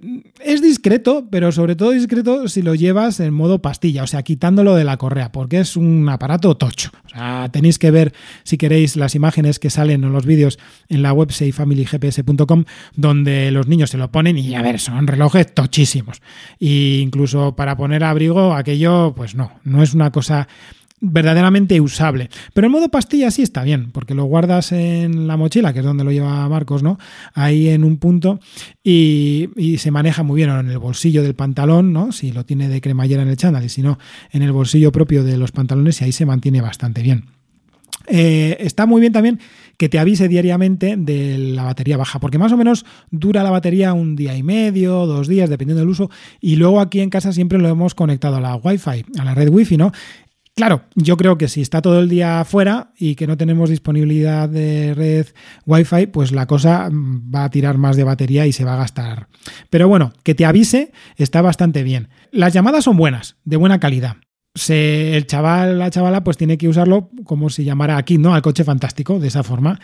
es 0.44 0.62
discreto, 0.62 1.28
pero 1.30 1.52
sobre 1.52 1.76
todo 1.76 1.90
discreto 1.90 2.48
si 2.48 2.62
lo 2.62 2.74
llevas 2.74 3.20
en 3.20 3.34
modo 3.34 3.62
pastilla, 3.62 4.02
o 4.02 4.06
sea, 4.06 4.22
quitándolo 4.22 4.74
de 4.74 4.84
la 4.84 4.96
correa, 4.96 5.30
porque 5.30 5.60
es 5.60 5.76
un 5.76 6.08
aparato 6.08 6.56
tocho. 6.56 6.90
O 7.04 7.08
sea, 7.08 7.48
tenéis 7.52 7.78
que 7.78 7.90
ver, 7.92 8.12
si 8.42 8.58
queréis, 8.58 8.96
las 8.96 9.14
imágenes 9.14 9.58
que 9.60 9.70
salen 9.70 10.02
en 10.02 10.12
los 10.12 10.26
vídeos 10.26 10.58
en 10.88 11.02
la 11.02 11.12
web 11.12 11.30
safamilygps.com, 11.30 12.64
donde 12.96 13.50
los 13.50 13.66
niños 13.66 13.75
se 13.86 13.98
lo 13.98 14.10
ponen 14.10 14.38
y, 14.38 14.54
a 14.54 14.62
ver, 14.62 14.80
son 14.80 15.06
relojes 15.06 15.52
tochísimos. 15.54 16.22
E 16.60 17.00
incluso 17.02 17.54
para 17.56 17.76
poner 17.76 18.04
abrigo, 18.04 18.54
aquello, 18.54 19.12
pues 19.14 19.34
no, 19.34 19.52
no 19.64 19.82
es 19.82 19.92
una 19.92 20.10
cosa 20.10 20.48
verdaderamente 21.00 21.80
usable. 21.80 22.30
Pero 22.54 22.66
en 22.66 22.72
modo 22.72 22.88
pastilla 22.88 23.30
sí 23.30 23.42
está 23.42 23.62
bien, 23.62 23.90
porque 23.92 24.14
lo 24.14 24.24
guardas 24.24 24.72
en 24.72 25.26
la 25.26 25.36
mochila, 25.36 25.72
que 25.72 25.80
es 25.80 25.84
donde 25.84 26.04
lo 26.04 26.12
lleva 26.12 26.48
Marcos, 26.48 26.82
¿no? 26.82 26.98
Ahí 27.34 27.68
en 27.68 27.84
un 27.84 27.98
punto 27.98 28.40
y, 28.82 29.48
se 29.78 29.90
maneja 29.90 30.22
muy 30.22 30.36
bien 30.36 30.50
en 30.50 30.70
el 30.70 30.78
bolsillo 30.78 31.22
del 31.22 31.34
pantalón, 31.34 31.92
¿no? 31.92 32.12
Si 32.12 32.32
lo 32.32 32.44
tiene 32.44 32.68
de 32.68 32.80
cremallera 32.80 33.22
en 33.22 33.28
el 33.28 33.36
chándal 33.36 33.64
y 33.64 33.68
si 33.68 33.82
no, 33.82 33.98
en 34.30 34.42
el 34.42 34.52
bolsillo 34.52 34.90
propio 34.90 35.22
de 35.22 35.36
los 35.36 35.52
pantalones 35.52 36.00
y 36.00 36.04
ahí 36.04 36.12
se 36.12 36.24
mantiene 36.24 36.60
bastante 36.60 37.02
bien. 37.02 37.35
Eh, 38.08 38.56
está 38.60 38.86
muy 38.86 39.00
bien 39.00 39.12
también 39.12 39.40
que 39.76 39.88
te 39.88 39.98
avise 39.98 40.28
diariamente 40.28 40.96
de 40.96 41.38
la 41.38 41.64
batería 41.64 41.96
baja, 41.96 42.18
porque 42.18 42.38
más 42.38 42.52
o 42.52 42.56
menos 42.56 42.86
dura 43.10 43.42
la 43.42 43.50
batería 43.50 43.92
un 43.92 44.16
día 44.16 44.36
y 44.36 44.42
medio, 44.42 45.06
dos 45.06 45.28
días, 45.28 45.50
dependiendo 45.50 45.80
del 45.80 45.90
uso, 45.90 46.10
y 46.40 46.56
luego 46.56 46.80
aquí 46.80 47.00
en 47.00 47.10
casa 47.10 47.32
siempre 47.32 47.58
lo 47.58 47.68
hemos 47.68 47.94
conectado 47.94 48.36
a 48.36 48.40
la 48.40 48.56
Wi-Fi, 48.56 49.04
a 49.18 49.24
la 49.24 49.34
red 49.34 49.50
Wi-Fi, 49.50 49.76
¿no? 49.76 49.92
Claro, 50.58 50.84
yo 50.94 51.18
creo 51.18 51.36
que 51.36 51.48
si 51.48 51.60
está 51.60 51.82
todo 51.82 52.00
el 52.00 52.08
día 52.08 52.42
fuera 52.46 52.90
y 52.96 53.14
que 53.14 53.26
no 53.26 53.36
tenemos 53.36 53.68
disponibilidad 53.68 54.48
de 54.48 54.94
red 54.94 55.26
Wi-Fi, 55.66 56.06
pues 56.06 56.32
la 56.32 56.46
cosa 56.46 56.88
mm, 56.90 57.30
va 57.34 57.44
a 57.44 57.50
tirar 57.50 57.76
más 57.76 57.94
de 57.94 58.04
batería 58.04 58.46
y 58.46 58.52
se 58.52 58.64
va 58.64 58.72
a 58.72 58.78
gastar. 58.78 59.28
Pero 59.68 59.86
bueno, 59.86 60.14
que 60.22 60.34
te 60.34 60.46
avise 60.46 60.92
está 61.18 61.42
bastante 61.42 61.82
bien. 61.82 62.08
Las 62.32 62.54
llamadas 62.54 62.84
son 62.84 62.96
buenas, 62.96 63.36
de 63.44 63.58
buena 63.58 63.80
calidad. 63.80 64.16
El 64.68 65.26
chaval, 65.26 65.78
la 65.78 65.90
chavala, 65.90 66.24
pues 66.24 66.36
tiene 66.36 66.58
que 66.58 66.68
usarlo 66.68 67.10
como 67.24 67.50
si 67.50 67.64
llamara 67.64 67.96
aquí, 67.96 68.18
¿no? 68.18 68.34
Al 68.34 68.42
coche 68.42 68.64
fantástico, 68.64 69.18
de 69.18 69.28
esa 69.28 69.42
forma, 69.42 69.78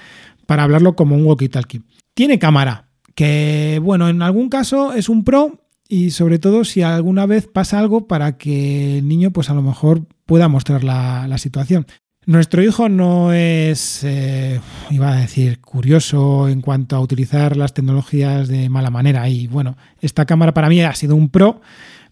para 0.46 0.64
hablarlo 0.64 0.96
como 0.96 1.14
un 1.14 1.24
walkie-talkie. 1.24 1.82
Tiene 2.14 2.38
cámara, 2.38 2.88
que 3.14 3.80
bueno, 3.82 4.08
en 4.08 4.22
algún 4.22 4.48
caso 4.48 4.92
es 4.92 5.08
un 5.08 5.24
pro 5.24 5.62
y 5.88 6.10
sobre 6.10 6.38
todo 6.38 6.64
si 6.64 6.82
alguna 6.82 7.26
vez 7.26 7.46
pasa 7.46 7.78
algo 7.78 8.06
para 8.06 8.38
que 8.38 8.98
el 8.98 9.08
niño, 9.08 9.30
pues 9.30 9.50
a 9.50 9.54
lo 9.54 9.62
mejor 9.62 10.06
pueda 10.24 10.48
mostrar 10.48 10.84
la, 10.84 11.36
situación. 11.36 11.86
Nuestro 12.24 12.62
hijo 12.62 12.88
no 12.88 13.32
es, 13.32 14.02
eh, 14.04 14.60
iba 14.90 15.12
a 15.12 15.16
decir, 15.16 15.60
curioso 15.60 16.48
en 16.48 16.62
cuanto 16.62 16.96
a 16.96 17.00
utilizar 17.00 17.56
las 17.56 17.74
tecnologías 17.74 18.48
de 18.48 18.68
mala 18.70 18.90
manera. 18.90 19.28
Y 19.28 19.48
bueno, 19.48 19.76
esta 20.00 20.24
cámara 20.24 20.54
para 20.54 20.68
mí 20.68 20.80
ha 20.80 20.94
sido 20.94 21.14
un 21.14 21.28
pro, 21.28 21.60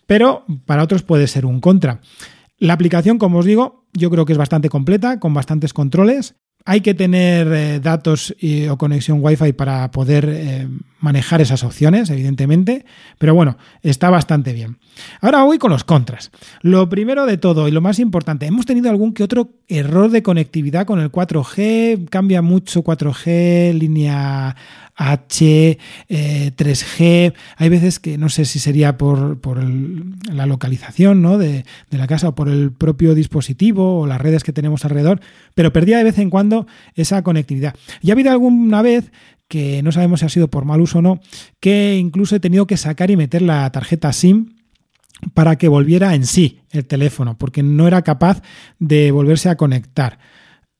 pero 0.06 0.44
para 0.66 0.82
otros 0.82 1.02
puede 1.02 1.26
ser 1.26 1.46
un 1.46 1.60
contra. 1.60 2.00
La 2.60 2.74
aplicación, 2.74 3.18
como 3.18 3.38
os 3.38 3.46
digo, 3.46 3.86
yo 3.94 4.10
creo 4.10 4.26
que 4.26 4.32
es 4.32 4.38
bastante 4.38 4.68
completa, 4.68 5.18
con 5.18 5.32
bastantes 5.32 5.72
controles. 5.72 6.36
Hay 6.66 6.82
que 6.82 6.92
tener 6.92 7.48
eh, 7.48 7.80
datos 7.80 8.36
o 8.70 8.76
conexión 8.76 9.20
Wi-Fi 9.22 9.54
para 9.54 9.90
poder 9.90 10.28
eh, 10.28 10.68
manejar 11.00 11.40
esas 11.40 11.64
opciones, 11.64 12.10
evidentemente, 12.10 12.84
pero 13.18 13.34
bueno, 13.34 13.56
está 13.82 14.10
bastante 14.10 14.52
bien. 14.52 14.78
Ahora 15.20 15.42
voy 15.42 15.58
con 15.58 15.70
los 15.70 15.84
contras. 15.84 16.30
Lo 16.60 16.88
primero 16.88 17.26
de 17.26 17.38
todo 17.38 17.68
y 17.68 17.70
lo 17.70 17.80
más 17.80 17.98
importante, 17.98 18.46
hemos 18.46 18.66
tenido 18.66 18.90
algún 18.90 19.12
que 19.12 19.24
otro 19.24 19.50
error 19.68 20.10
de 20.10 20.22
conectividad 20.22 20.86
con 20.86 21.00
el 21.00 21.10
4G, 21.10 22.08
cambia 22.08 22.42
mucho 22.42 22.84
4G, 22.84 23.72
línea 23.74 24.54
H, 25.00 25.78
3G. 26.08 27.00
Eh, 27.00 27.32
Hay 27.56 27.68
veces 27.70 27.98
que 27.98 28.18
no 28.18 28.28
sé 28.28 28.44
si 28.44 28.58
sería 28.58 28.98
por, 28.98 29.38
la 30.30 30.46
localización 30.46 31.22
¿no? 31.22 31.38
de, 31.38 31.64
de, 31.90 31.98
la 31.98 32.06
casa 32.06 32.28
o 32.28 32.34
por 32.34 32.48
el 32.48 32.70
propio 32.72 33.14
dispositivo 33.14 34.00
o 34.00 34.06
las 34.06 34.20
redes 34.20 34.44
que 34.44 34.52
tenemos 34.52 34.84
alrededor, 34.84 35.20
pero 35.54 35.72
perdía 35.72 35.98
de 35.98 36.04
vez 36.04 36.18
en 36.18 36.28
cuando 36.28 36.66
esa 36.94 37.22
conectividad. 37.22 37.74
Y 38.02 38.10
ha 38.10 38.12
habido 38.12 38.30
alguna 38.30 38.82
vez 38.82 39.10
que 39.50 39.82
no 39.82 39.90
sabemos 39.90 40.20
si 40.20 40.26
ha 40.26 40.28
sido 40.28 40.48
por 40.48 40.64
mal 40.64 40.80
uso 40.80 41.00
o 41.00 41.02
no, 41.02 41.20
que 41.58 41.98
incluso 41.98 42.36
he 42.36 42.40
tenido 42.40 42.68
que 42.68 42.76
sacar 42.76 43.10
y 43.10 43.16
meter 43.16 43.42
la 43.42 43.70
tarjeta 43.72 44.12
SIM 44.12 44.54
para 45.34 45.58
que 45.58 45.66
volviera 45.66 46.14
en 46.14 46.24
sí 46.24 46.60
el 46.70 46.86
teléfono, 46.86 47.36
porque 47.36 47.64
no 47.64 47.88
era 47.88 48.02
capaz 48.02 48.42
de 48.78 49.10
volverse 49.10 49.48
a 49.48 49.56
conectar. 49.56 50.20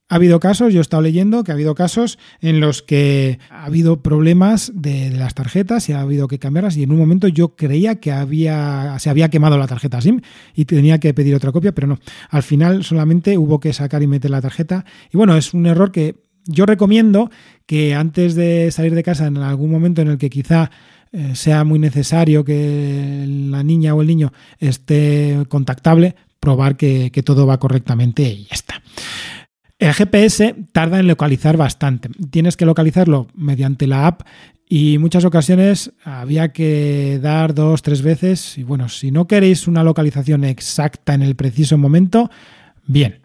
Ha 0.09 0.15
habido 0.15 0.39
casos, 0.39 0.73
yo 0.73 0.79
he 0.79 0.83
estado 0.83 1.03
leyendo 1.03 1.43
que 1.43 1.50
ha 1.50 1.55
habido 1.55 1.75
casos 1.75 2.19
en 2.41 2.61
los 2.61 2.83
que 2.83 3.41
ha 3.50 3.65
habido 3.65 4.03
problemas 4.03 4.71
de, 4.73 5.11
las 5.11 5.35
tarjetas 5.35 5.89
y 5.89 5.93
ha 5.93 6.00
habido 6.00 6.29
que 6.29 6.39
cambiarlas 6.39 6.77
y 6.77 6.85
en 6.85 6.93
un 6.93 6.99
momento 6.99 7.27
yo 7.27 7.57
creía 7.57 7.97
que 7.97 8.12
había, 8.12 8.97
se 9.00 9.11
había 9.11 9.31
quemado 9.31 9.59
la 9.59 9.67
tarjeta 9.67 10.00
SIM 10.00 10.21
y 10.55 10.65
tenía 10.65 10.99
que 11.00 11.12
pedir 11.12 11.35
otra 11.35 11.50
copia, 11.50 11.73
pero 11.73 11.89
no. 11.89 11.99
Al 12.29 12.45
final 12.45 12.85
solamente 12.85 13.37
hubo 13.37 13.59
que 13.59 13.73
sacar 13.73 14.00
y 14.05 14.07
meter 14.07 14.31
la 14.31 14.41
tarjeta 14.41 14.85
y 15.12 15.17
bueno, 15.17 15.37
es 15.37 15.55
un 15.55 15.67
error 15.67 15.91
que 15.91 16.29
yo 16.50 16.66
recomiendo 16.66 17.30
que 17.66 17.95
antes 17.95 18.35
de 18.35 18.71
salir 18.71 18.95
de 18.95 19.02
casa 19.02 19.26
en 19.26 19.38
algún 19.38 19.71
momento 19.71 20.02
en 20.02 20.09
el 20.09 20.19
que 20.19 20.30
quizá 20.30 20.71
eh, 21.12 21.35
sea 21.35 21.64
muy 21.64 21.78
necesario 21.78 22.45
que 22.45 23.25
la 23.26 23.62
niña 23.62 23.95
o 23.95 24.00
el 24.00 24.07
niño 24.07 24.33
esté 24.59 25.45
contactable, 25.49 26.14
probar 26.38 26.76
que, 26.76 27.11
todo 27.25 27.47
va 27.47 27.59
correctamente 27.59 28.23
y 28.23 28.45
ya 28.45 28.54
está. 28.54 28.83
El 29.78 29.92
GPS 29.92 30.54
tarda 30.73 31.00
en 31.00 31.09
localizar 31.09 31.57
bastante. 31.57 32.11
Tienes 32.30 32.57
que 32.57 32.66
localizarlo 32.66 33.28
mediante 33.35 33.87
la 33.87 34.07
app 34.07 34.23
y 34.69 34.99
muchas 34.99 35.25
ocasiones 35.25 35.92
había 36.04 36.52
que 36.52 37.19
dar 37.21 37.54
dos, 37.54 37.83
tres 37.83 38.02
veces. 38.02 38.57
Y 38.59 38.62
bueno, 38.62 38.88
si 38.88 39.11
no 39.11 39.26
queréis 39.26 39.66
una 39.66 39.83
localización 39.83 40.45
exacta 40.45 41.14
en 41.14 41.23
el 41.23 41.35
preciso 41.35 41.76
momento, 41.76 42.30
bien. 42.87 43.21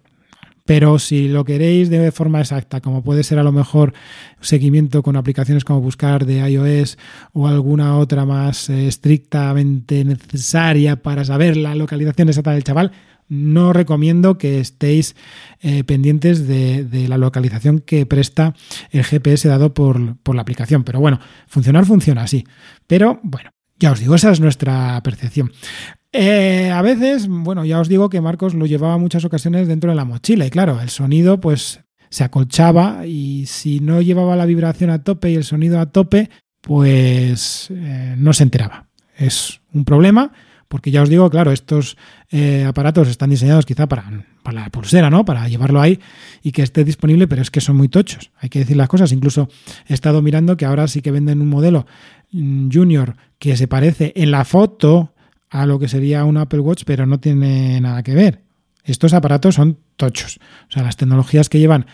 Pero 0.65 0.97
si 0.97 1.27
lo 1.27 1.45
queréis 1.45 1.91
de 1.91 2.11
forma 2.11 2.41
exacta, 2.41 2.81
como 2.81 3.03
puede 3.03 3.23
ser 3.23 3.37
a 3.37 3.43
lo 3.43 3.51
mejor 3.51 3.93
seguimiento 4.41 5.03
con 5.03 5.15
aplicaciones 5.15 5.63
como 5.63 5.79
buscar 5.79 6.25
de 6.25 6.49
iOS 6.49 6.97
o 7.33 7.47
alguna 7.47 7.97
otra 7.97 8.25
más 8.25 8.69
eh, 8.71 8.87
estrictamente 8.87 10.03
necesaria 10.03 10.95
para 10.95 11.23
saber 11.23 11.55
la 11.55 11.75
localización 11.75 12.29
exacta 12.29 12.51
del 12.51 12.63
chaval, 12.63 12.91
no 13.27 13.73
recomiendo 13.73 14.39
que 14.39 14.59
estéis 14.59 15.15
eh, 15.61 15.83
pendientes 15.83 16.47
de, 16.47 17.05
la 17.07 17.17
localización 17.17 17.79
que 17.79 18.07
presta 18.07 18.55
el 18.91 19.03
GPS 19.03 19.47
dado 19.47 19.73
por, 19.73 19.99
la 19.99 20.41
aplicación. 20.41 20.83
Pero 20.83 20.99
bueno, 20.99 21.19
funcionar 21.47 21.85
funciona 21.85 22.23
así. 22.23 22.43
Pero 22.87 23.19
bueno, 23.23 23.51
ya 23.77 23.91
os 23.91 23.99
digo, 23.99 24.15
esa 24.15 24.31
es 24.31 24.39
nuestra 24.39 25.01
percepción. 25.03 25.51
Eh, 26.17 26.71
a 26.71 26.81
veces, 26.81 27.27
bueno, 27.27 27.65
ya 27.65 27.77
os 27.77 27.89
digo 27.89 28.07
que 28.07 28.21
Marcos 28.21 28.53
lo 28.53 28.65
llevaba 28.65 28.97
muchas 28.97 29.25
ocasiones 29.25 29.67
dentro 29.67 29.89
de 29.89 29.97
la 29.97 30.05
mochila 30.05 30.45
y 30.45 30.49
claro, 30.49 30.79
el 30.79 30.89
sonido 30.89 31.41
pues 31.41 31.81
se 32.09 32.23
acolchaba 32.23 33.05
y 33.05 33.47
si 33.47 33.81
no 33.81 34.01
llevaba 34.01 34.37
la 34.37 34.45
vibración 34.45 34.91
a 34.91 35.03
tope 35.03 35.31
y 35.31 35.35
el 35.35 35.43
sonido 35.43 35.77
a 35.77 35.87
tope, 35.87 36.29
pues 36.61 37.67
eh, 37.69 38.15
no 38.17 38.31
se 38.31 38.43
enteraba. 38.43 38.87
Es 39.17 39.59
un 39.73 39.83
problema 39.83 40.31
porque 40.69 40.89
ya 40.89 41.01
os 41.01 41.09
digo, 41.09 41.29
claro, 41.29 41.51
estos 41.51 41.97
eh, 42.31 42.63
aparatos 42.65 43.09
están 43.09 43.29
diseñados 43.29 43.65
quizá 43.65 43.87
para, 43.87 44.09
para, 44.41 44.61
la 44.61 44.69
pulsera, 44.69 45.09
¿no? 45.09 45.25
Para 45.25 45.49
llevarlo 45.49 45.81
ahí 45.81 45.99
y 46.41 46.53
que 46.53 46.61
esté 46.61 46.85
disponible, 46.85 47.27
pero 47.27 47.41
es 47.41 47.51
que 47.51 47.59
son 47.59 47.75
muy 47.75 47.89
tochos. 47.89 48.31
Hay 48.37 48.47
que 48.47 48.59
decir 48.59 48.77
las 48.77 48.87
cosas. 48.87 49.11
Incluso 49.11 49.49
he 49.85 49.93
estado 49.93 50.21
mirando 50.21 50.55
que 50.55 50.63
ahora 50.63 50.87
sí 50.87 51.01
que 51.01 51.11
venden 51.11 51.41
un 51.41 51.49
modelo 51.49 51.85
mm, 52.31 52.69
junior 52.71 53.17
que 53.37 53.57
se 53.57 53.67
parece 53.67 54.13
en 54.15 54.31
la 54.31 54.45
foto 54.45 55.11
a 55.55 55.65
lo 55.65 55.79
que 55.79 55.87
sería 55.87 56.25
un 56.25 56.35
Apple 56.35 56.59
Watch, 56.59 56.83
pero 56.85 57.05
no 57.05 57.19
tiene 57.19 57.79
nada 57.79 58.03
que 58.03 58.13
ver. 58.13 58.41
Estos 58.83 59.13
aparatos 59.13 59.55
son 59.55 59.77
tochos. 59.95 60.37
O 60.67 60.71
sea, 60.71 60.83
las 60.83 60.97
tecnologías 60.97 61.47
que 61.47 61.59
llevan 61.59 61.85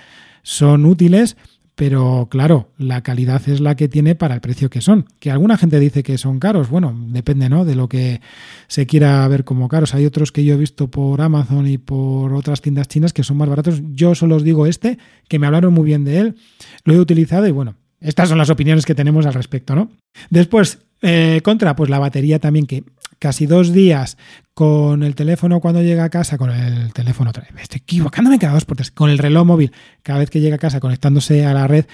son 0.41 0.83
útiles, 0.85 1.37
pero 1.75 2.27
claro, 2.31 2.71
la 2.79 3.03
calidad 3.03 3.47
es 3.47 3.61
la 3.61 3.75
que 3.75 3.87
tiene 3.87 4.15
para 4.15 4.33
el 4.33 4.41
precio 4.41 4.71
que 4.71 4.81
son. 4.81 5.05
Que 5.19 5.29
alguna 5.29 5.57
gente 5.57 5.79
dice 5.79 6.01
que 6.01 6.17
son 6.17 6.39
caros, 6.39 6.71
bueno, 6.71 6.95
depende 7.09 7.49
¿no? 7.49 7.63
de 7.63 7.75
lo 7.75 7.87
que 7.87 8.19
se 8.67 8.87
quiera 8.87 9.27
ver 9.27 9.43
como 9.43 9.67
caros. 9.67 9.93
Hay 9.93 10.07
otros 10.07 10.31
que 10.31 10.43
yo 10.43 10.55
he 10.55 10.57
visto 10.57 10.89
por 10.89 11.21
Amazon 11.21 11.67
y 11.67 11.77
por 11.77 12.33
otras 12.33 12.61
tiendas 12.61 12.87
chinas 12.87 13.13
que 13.13 13.23
son 13.23 13.37
más 13.37 13.47
baratos. 13.47 13.79
Yo 13.93 14.15
solo 14.15 14.37
os 14.37 14.43
digo 14.43 14.65
este, 14.65 14.97
que 15.27 15.37
me 15.37 15.45
hablaron 15.45 15.71
muy 15.71 15.85
bien 15.85 16.03
de 16.03 16.17
él, 16.17 16.35
lo 16.83 16.95
he 16.95 16.99
utilizado 16.99 17.45
y 17.45 17.51
bueno, 17.51 17.75
estas 18.01 18.29
son 18.29 18.39
las 18.39 18.49
opiniones 18.49 18.85
que 18.85 18.95
tenemos 18.95 19.25
al 19.25 19.33
respecto, 19.33 19.75
¿no? 19.75 19.91
Después, 20.29 20.79
eh, 21.01 21.41
contra, 21.43 21.75
pues 21.75 21.89
la 21.89 21.99
batería 21.99 22.39
también, 22.39 22.65
que 22.65 22.83
casi 23.19 23.45
dos 23.45 23.71
días 23.71 24.17
con 24.55 25.03
el 25.03 25.13
teléfono 25.13 25.59
cuando 25.59 25.83
llega 25.83 26.03
a 26.03 26.09
casa, 26.09 26.37
con 26.37 26.49
el 26.49 26.91
teléfono 26.93 27.29
otra 27.29 27.43
vez, 27.43 27.61
estoy 27.61 27.77
equivocándome 27.77 28.39
cada 28.39 28.53
dos 28.53 28.65
por 28.65 28.77
tres, 28.77 28.91
con 28.91 29.11
el 29.11 29.19
reloj 29.19 29.45
móvil, 29.45 29.71
cada 30.01 30.19
vez 30.19 30.31
que 30.31 30.41
llega 30.41 30.55
a 30.55 30.59
casa 30.59 30.79
conectándose 30.79 31.45
a 31.45 31.53
la 31.53 31.67
red, 31.67 31.85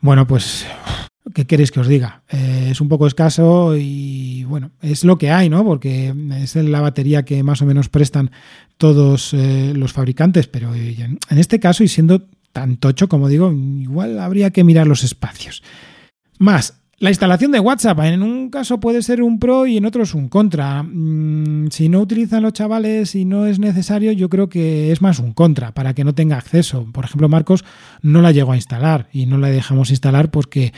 bueno, 0.00 0.26
pues, 0.28 0.64
¿qué 1.34 1.46
queréis 1.46 1.72
que 1.72 1.80
os 1.80 1.88
diga? 1.88 2.22
Eh, 2.30 2.68
es 2.70 2.80
un 2.80 2.88
poco 2.88 3.08
escaso 3.08 3.76
y 3.76 4.44
bueno, 4.44 4.70
es 4.80 5.04
lo 5.04 5.18
que 5.18 5.32
hay, 5.32 5.48
¿no? 5.48 5.64
Porque 5.64 6.14
es 6.40 6.54
la 6.54 6.80
batería 6.80 7.24
que 7.24 7.42
más 7.42 7.60
o 7.62 7.66
menos 7.66 7.88
prestan 7.88 8.30
todos 8.76 9.34
eh, 9.34 9.72
los 9.74 9.92
fabricantes, 9.92 10.46
pero 10.46 10.72
en 10.74 11.18
este 11.30 11.58
caso, 11.58 11.82
y 11.82 11.88
siendo 11.88 12.28
tan 12.56 12.78
tocho 12.78 13.06
como 13.06 13.28
digo, 13.28 13.52
igual 13.52 14.18
habría 14.18 14.50
que 14.50 14.64
mirar 14.64 14.86
los 14.86 15.04
espacios. 15.04 15.62
Más, 16.38 16.80
la 16.96 17.10
instalación 17.10 17.52
de 17.52 17.60
WhatsApp, 17.60 18.00
en 18.04 18.22
un 18.22 18.48
caso 18.48 18.80
puede 18.80 19.02
ser 19.02 19.22
un 19.22 19.38
pro 19.38 19.66
y 19.66 19.76
en 19.76 19.84
otros 19.84 20.14
un 20.14 20.30
contra. 20.30 20.82
Mm, 20.82 21.68
si 21.70 21.90
no 21.90 22.00
utilizan 22.00 22.42
los 22.42 22.54
chavales 22.54 23.14
y 23.14 23.26
no 23.26 23.44
es 23.44 23.58
necesario, 23.58 24.10
yo 24.12 24.30
creo 24.30 24.48
que 24.48 24.90
es 24.90 25.02
más 25.02 25.18
un 25.18 25.34
contra, 25.34 25.72
para 25.72 25.92
que 25.92 26.02
no 26.02 26.14
tenga 26.14 26.38
acceso. 26.38 26.86
Por 26.94 27.04
ejemplo, 27.04 27.28
Marcos 27.28 27.62
no 28.00 28.22
la 28.22 28.32
llegó 28.32 28.52
a 28.52 28.56
instalar 28.56 29.10
y 29.12 29.26
no 29.26 29.36
la 29.36 29.48
dejamos 29.48 29.90
instalar 29.90 30.30
porque 30.30 30.72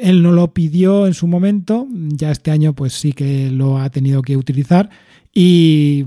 él 0.00 0.22
no 0.22 0.32
lo 0.32 0.54
pidió 0.54 1.06
en 1.06 1.12
su 1.12 1.26
momento, 1.26 1.86
ya 1.90 2.30
este 2.30 2.50
año 2.50 2.72
pues 2.72 2.94
sí 2.94 3.12
que 3.12 3.50
lo 3.50 3.76
ha 3.76 3.90
tenido 3.90 4.22
que 4.22 4.38
utilizar 4.38 4.88
y 5.34 6.06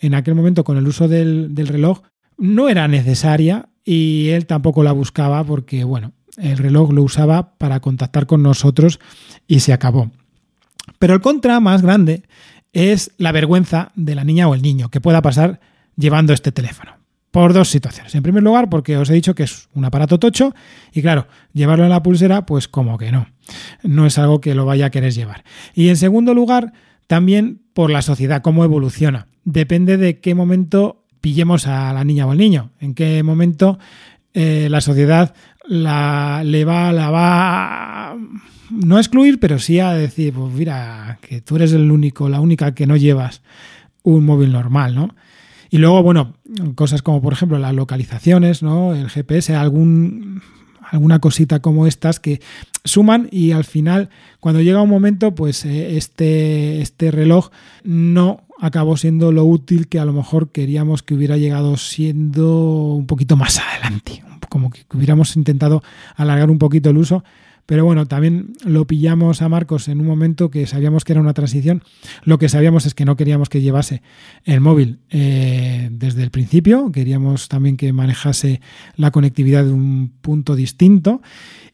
en 0.00 0.14
aquel 0.16 0.34
momento 0.34 0.64
con 0.64 0.76
el 0.76 0.88
uso 0.88 1.06
del, 1.06 1.54
del 1.54 1.68
reloj 1.68 2.02
no 2.36 2.68
era 2.68 2.88
necesaria 2.88 3.68
y 3.86 4.30
él 4.30 4.46
tampoco 4.46 4.82
la 4.82 4.92
buscaba 4.92 5.42
porque, 5.44 5.84
bueno, 5.84 6.12
el 6.36 6.58
reloj 6.58 6.92
lo 6.92 7.04
usaba 7.04 7.56
para 7.56 7.80
contactar 7.80 8.26
con 8.26 8.42
nosotros 8.42 8.98
y 9.46 9.60
se 9.60 9.72
acabó. 9.72 10.10
Pero 10.98 11.14
el 11.14 11.20
contra 11.20 11.60
más 11.60 11.82
grande 11.82 12.24
es 12.72 13.12
la 13.16 13.32
vergüenza 13.32 13.92
de 13.94 14.16
la 14.16 14.24
niña 14.24 14.48
o 14.48 14.54
el 14.54 14.60
niño 14.60 14.90
que 14.90 15.00
pueda 15.00 15.22
pasar 15.22 15.60
llevando 15.96 16.32
este 16.32 16.52
teléfono. 16.52 16.96
Por 17.30 17.52
dos 17.52 17.68
situaciones. 17.68 18.14
En 18.14 18.22
primer 18.22 18.42
lugar, 18.42 18.68
porque 18.68 18.96
os 18.96 19.08
he 19.10 19.14
dicho 19.14 19.34
que 19.34 19.44
es 19.44 19.68
un 19.74 19.84
aparato 19.84 20.18
tocho 20.18 20.54
y 20.92 21.02
claro, 21.02 21.28
llevarlo 21.52 21.84
en 21.84 21.90
la 21.90 22.02
pulsera, 22.02 22.44
pues 22.44 22.66
como 22.66 22.98
que 22.98 23.12
no. 23.12 23.28
No 23.82 24.06
es 24.06 24.18
algo 24.18 24.40
que 24.40 24.54
lo 24.54 24.64
vaya 24.64 24.86
a 24.86 24.90
querer 24.90 25.12
llevar. 25.12 25.44
Y 25.74 25.90
en 25.90 25.96
segundo 25.96 26.34
lugar, 26.34 26.72
también 27.06 27.62
por 27.72 27.90
la 27.90 28.02
sociedad, 28.02 28.42
cómo 28.42 28.64
evoluciona. 28.64 29.28
Depende 29.44 29.96
de 29.96 30.18
qué 30.18 30.34
momento 30.34 31.05
pillemos 31.26 31.66
a 31.66 31.92
la 31.92 32.04
niña 32.04 32.24
o 32.24 32.30
al 32.30 32.38
niño, 32.38 32.70
en 32.78 32.94
qué 32.94 33.24
momento 33.24 33.80
eh, 34.32 34.68
la 34.70 34.80
sociedad 34.80 35.34
la, 35.66 36.42
le 36.44 36.64
va, 36.64 36.92
la 36.92 37.10
va 37.10 38.16
no 38.70 38.96
a 38.96 39.00
excluir, 39.00 39.40
pero 39.40 39.58
sí 39.58 39.80
a 39.80 39.92
decir, 39.92 40.34
pues 40.34 40.54
mira, 40.54 41.18
que 41.20 41.40
tú 41.40 41.56
eres 41.56 41.72
el 41.72 41.90
único, 41.90 42.28
la 42.28 42.40
única 42.40 42.76
que 42.76 42.86
no 42.86 42.96
llevas 42.96 43.42
un 44.04 44.24
móvil 44.24 44.52
normal, 44.52 44.94
¿no? 44.94 45.16
Y 45.68 45.78
luego, 45.78 46.00
bueno, 46.04 46.36
cosas 46.76 47.02
como 47.02 47.20
por 47.20 47.32
ejemplo 47.32 47.58
las 47.58 47.74
localizaciones, 47.74 48.62
¿no? 48.62 48.94
El 48.94 49.10
GPS, 49.10 49.56
alguna 49.56 51.18
cosita 51.18 51.58
como 51.58 51.88
estas 51.88 52.20
que 52.20 52.40
suman 52.84 53.26
y 53.32 53.50
al 53.50 53.64
final, 53.64 54.10
cuando 54.38 54.60
llega 54.60 54.80
un 54.80 54.90
momento, 54.90 55.34
pues 55.34 55.64
eh, 55.64 55.96
este, 55.96 56.82
este 56.82 57.10
reloj 57.10 57.50
no 57.82 58.45
acabó 58.60 58.96
siendo 58.96 59.32
lo 59.32 59.44
útil 59.44 59.88
que 59.88 59.98
a 59.98 60.04
lo 60.04 60.12
mejor 60.12 60.50
queríamos 60.50 61.02
que 61.02 61.14
hubiera 61.14 61.36
llegado 61.36 61.76
siendo 61.76 62.94
un 62.94 63.06
poquito 63.06 63.36
más 63.36 63.58
adelante, 63.58 64.22
como 64.48 64.70
que 64.70 64.84
hubiéramos 64.94 65.36
intentado 65.36 65.82
alargar 66.16 66.50
un 66.50 66.58
poquito 66.58 66.90
el 66.90 66.98
uso. 66.98 67.24
Pero 67.66 67.84
bueno, 67.84 68.06
también 68.06 68.52
lo 68.64 68.86
pillamos 68.86 69.42
a 69.42 69.48
Marcos 69.48 69.88
en 69.88 70.00
un 70.00 70.06
momento 70.06 70.50
que 70.50 70.68
sabíamos 70.68 71.04
que 71.04 71.12
era 71.12 71.20
una 71.20 71.34
transición. 71.34 71.82
Lo 72.22 72.38
que 72.38 72.48
sabíamos 72.48 72.86
es 72.86 72.94
que 72.94 73.04
no 73.04 73.16
queríamos 73.16 73.48
que 73.48 73.60
llevase 73.60 74.02
el 74.44 74.60
móvil 74.60 75.00
eh, 75.10 75.88
desde 75.90 76.22
el 76.22 76.30
principio, 76.30 76.92
queríamos 76.92 77.48
también 77.48 77.76
que 77.76 77.92
manejase 77.92 78.60
la 78.94 79.10
conectividad 79.10 79.64
de 79.64 79.72
un 79.72 80.12
punto 80.20 80.54
distinto. 80.54 81.20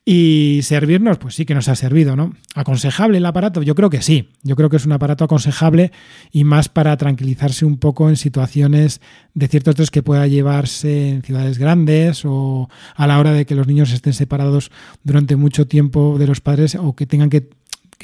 Y 0.04 0.60
servirnos, 0.64 1.18
pues 1.18 1.36
sí 1.36 1.44
que 1.44 1.54
nos 1.54 1.68
ha 1.68 1.76
servido, 1.76 2.16
¿no? 2.16 2.34
¿Aconsejable 2.56 3.18
el 3.18 3.26
aparato? 3.26 3.62
Yo 3.62 3.76
creo 3.76 3.88
que 3.88 4.02
sí. 4.02 4.30
Yo 4.42 4.56
creo 4.56 4.68
que 4.68 4.76
es 4.76 4.84
un 4.84 4.90
aparato 4.90 5.22
aconsejable 5.24 5.92
y 6.32 6.42
más 6.42 6.68
para 6.68 6.96
tranquilizarse 6.96 7.64
un 7.64 7.78
poco 7.78 8.08
en 8.08 8.16
situaciones 8.16 9.00
de 9.34 9.46
ciertos 9.46 9.74
estrés 9.74 9.90
que 9.92 10.02
pueda 10.02 10.26
llevarse 10.26 11.10
en 11.10 11.22
ciudades 11.22 11.58
grandes 11.58 12.24
o 12.24 12.68
a 12.96 13.06
la 13.06 13.20
hora 13.20 13.32
de 13.32 13.46
que 13.46 13.54
los 13.54 13.68
niños 13.68 13.92
estén 13.92 14.12
separados 14.12 14.72
durante 15.04 15.36
mucho 15.36 15.68
tiempo 15.68 16.18
de 16.18 16.26
los 16.26 16.40
padres 16.40 16.74
o 16.74 16.96
que 16.96 17.06
tengan 17.06 17.30
que 17.30 17.48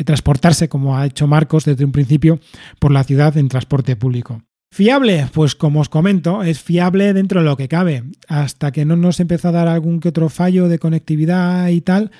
transportarse, 0.04 0.68
como 0.68 0.96
ha 0.96 1.06
hecho 1.06 1.26
Marcos 1.26 1.64
desde 1.64 1.84
un 1.84 1.90
principio, 1.90 2.38
por 2.78 2.92
la 2.92 3.02
ciudad 3.02 3.36
en 3.36 3.48
transporte 3.48 3.96
público. 3.96 4.40
Fiable, 4.70 5.26
pues 5.32 5.54
como 5.54 5.80
os 5.80 5.88
comento, 5.88 6.42
es 6.42 6.60
fiable 6.60 7.12
dentro 7.12 7.40
de 7.40 7.46
lo 7.46 7.56
que 7.56 7.68
cabe. 7.68 8.04
Hasta 8.28 8.70
que 8.70 8.84
no 8.84 8.96
nos 8.96 9.18
empezó 9.18 9.48
a 9.48 9.52
dar 9.52 9.68
algún 9.68 10.00
que 10.00 10.10
otro 10.10 10.28
fallo 10.28 10.68
de 10.68 10.78
conectividad 10.78 11.68
y 11.68 11.80
tal, 11.80 12.10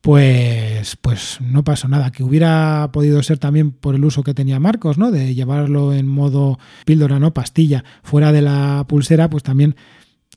pues, 0.00 0.96
pues 0.96 1.38
no 1.40 1.64
pasó 1.64 1.88
nada. 1.88 2.12
Que 2.12 2.22
hubiera 2.22 2.90
podido 2.92 3.22
ser 3.22 3.38
también 3.38 3.72
por 3.72 3.94
el 3.96 4.04
uso 4.04 4.22
que 4.22 4.34
tenía 4.34 4.60
Marcos, 4.60 4.98
¿no? 4.98 5.10
De 5.10 5.34
llevarlo 5.34 5.92
en 5.92 6.06
modo 6.06 6.58
píldora, 6.84 7.18
no 7.18 7.34
pastilla, 7.34 7.84
fuera 8.02 8.30
de 8.32 8.42
la 8.42 8.84
pulsera, 8.88 9.28
pues 9.28 9.42
también 9.42 9.74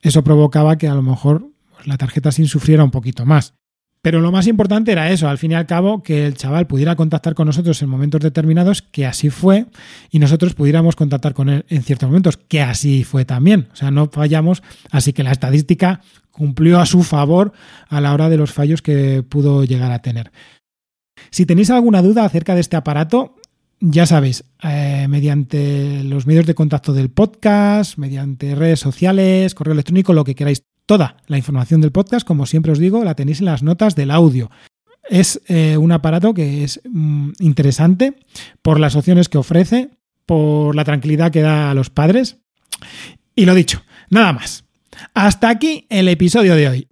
eso 0.02 0.24
provocaba 0.24 0.78
que 0.78 0.88
a 0.88 0.96
lo 0.96 1.04
mejor 1.04 1.52
la 1.86 1.98
tarjeta 1.98 2.32
SIM 2.32 2.48
sufriera 2.48 2.84
un 2.84 2.92
poquito 2.92 3.26
más. 3.26 3.59
Pero 4.02 4.22
lo 4.22 4.32
más 4.32 4.48
importante 4.48 4.94
era 4.94 5.12
eso, 5.12 5.28
al 5.28 5.38
fin 5.38 5.52
y 5.52 5.56
al 5.56 5.66
cabo, 5.66 6.04
que 6.04 6.26
el 6.26 6.36
chaval 6.36 6.68
pudiera 6.68 6.96
contactar 6.96 7.36
con 7.36 7.48
nosotros 7.48 7.82
en 7.82 7.90
momentos 7.90 8.22
determinados, 8.22 8.82
que 8.82 9.06
así 9.06 9.30
fue, 9.30 9.66
y 10.10 10.20
nosotros 10.20 10.54
pudiéramos 10.54 10.96
contactar 10.96 11.34
con 11.34 11.50
él 11.50 11.66
en 11.68 11.84
ciertos 11.84 12.08
momentos, 12.08 12.38
que 12.38 12.62
así 12.62 13.04
fue 13.04 13.26
también. 13.26 13.68
O 13.74 13.76
sea, 13.76 13.92
no 13.92 14.08
fallamos, 14.10 14.64
así 14.90 15.12
que 15.12 15.24
la 15.24 15.32
estadística 15.32 16.02
cumplió 16.32 16.80
a 16.80 16.86
su 16.86 17.04
favor 17.04 17.52
a 17.90 18.00
la 18.00 18.14
hora 18.14 18.30
de 18.30 18.38
los 18.38 18.54
fallos 18.54 18.82
que 18.82 19.22
pudo 19.28 19.66
llegar 19.66 19.92
a 19.92 20.02
tener. 20.02 20.32
Si 21.30 21.46
tenéis 21.46 21.70
alguna 21.70 22.02
duda 22.02 22.24
acerca 22.24 22.56
de 22.56 22.62
este 22.62 22.78
aparato, 22.78 23.36
ya 23.82 24.06
sabéis, 24.06 24.46
eh, 24.64 25.08
mediante 25.10 26.04
los 26.06 26.26
medios 26.26 26.46
de 26.46 26.56
contacto 26.56 26.94
del 26.94 27.10
podcast, 27.10 27.98
mediante 27.98 28.56
redes 28.56 28.80
sociales, 28.80 29.54
correo 29.56 29.74
electrónico, 29.74 30.14
lo 30.14 30.24
que 30.24 30.36
queráis. 30.36 30.64
Toda 30.90 31.18
la 31.28 31.38
información 31.38 31.82
del 31.82 31.92
podcast, 31.92 32.26
como 32.26 32.48
siempre 32.48 32.72
os 32.72 32.80
digo, 32.80 33.04
la 33.04 33.14
tenéis 33.14 33.42
en 33.42 33.46
las 33.46 33.62
notas 33.62 33.94
del 33.94 34.10
audio. 34.10 34.50
Es 35.08 35.40
eh, 35.48 35.78
un 35.78 35.92
aparato 35.92 36.34
que 36.34 36.64
es 36.64 36.82
mm, 36.84 37.34
interesante 37.42 38.16
por 38.64 38.80
las 38.80 38.96
opciones 38.96 39.30
que 39.30 39.38
ofrece, 39.38 39.92
por 40.26 40.76
la 40.76 40.84
tranquilidad 40.86 41.32
que 41.32 41.42
da 41.42 41.70
a 41.70 41.76
los 41.76 41.92
padres. 41.92 42.40
Y 43.36 43.46
lo 43.46 43.54
dicho, 43.54 43.84
nada 44.10 44.34
más. 44.34 44.66
Hasta 45.14 45.50
aquí 45.50 45.86
el 45.92 46.08
episodio 46.08 46.56
de 46.56 46.70
hoy. 46.70 46.88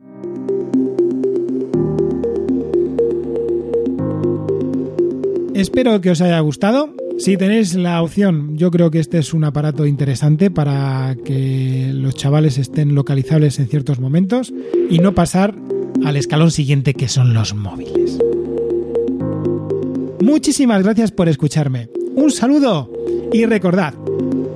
Espero 5.55 6.01
que 6.01 6.11
os 6.11 6.21
haya 6.21 6.39
gustado. 6.41 6.93
Si 7.17 7.35
tenéis 7.35 7.73
la 7.73 8.01
opción, 8.03 8.57
yo 8.57 8.69
creo 8.69 8.91
que 8.91 8.99
este 8.99 9.17
es 9.17 9.33
un 9.33 9.43
aparato 9.43 9.87
interesante 9.87 10.51
para 10.51 11.15
que 11.25 11.89
los 11.91 12.15
chavales 12.15 12.59
estén 12.59 12.93
localizables 12.93 13.57
en 13.59 13.67
ciertos 13.67 13.99
momentos 13.99 14.53
y 14.89 14.99
no 14.99 15.15
pasar 15.15 15.55
al 16.05 16.15
escalón 16.15 16.51
siguiente 16.51 16.93
que 16.93 17.07
son 17.07 17.33
los 17.33 17.55
móviles. 17.55 18.19
Muchísimas 20.21 20.83
gracias 20.83 21.11
por 21.11 21.27
escucharme. 21.27 21.89
Un 22.15 22.29
saludo 22.29 22.91
y 23.33 23.45
recordad, 23.45 23.95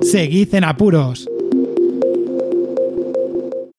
seguid 0.00 0.54
en 0.54 0.64
apuros. 0.64 1.31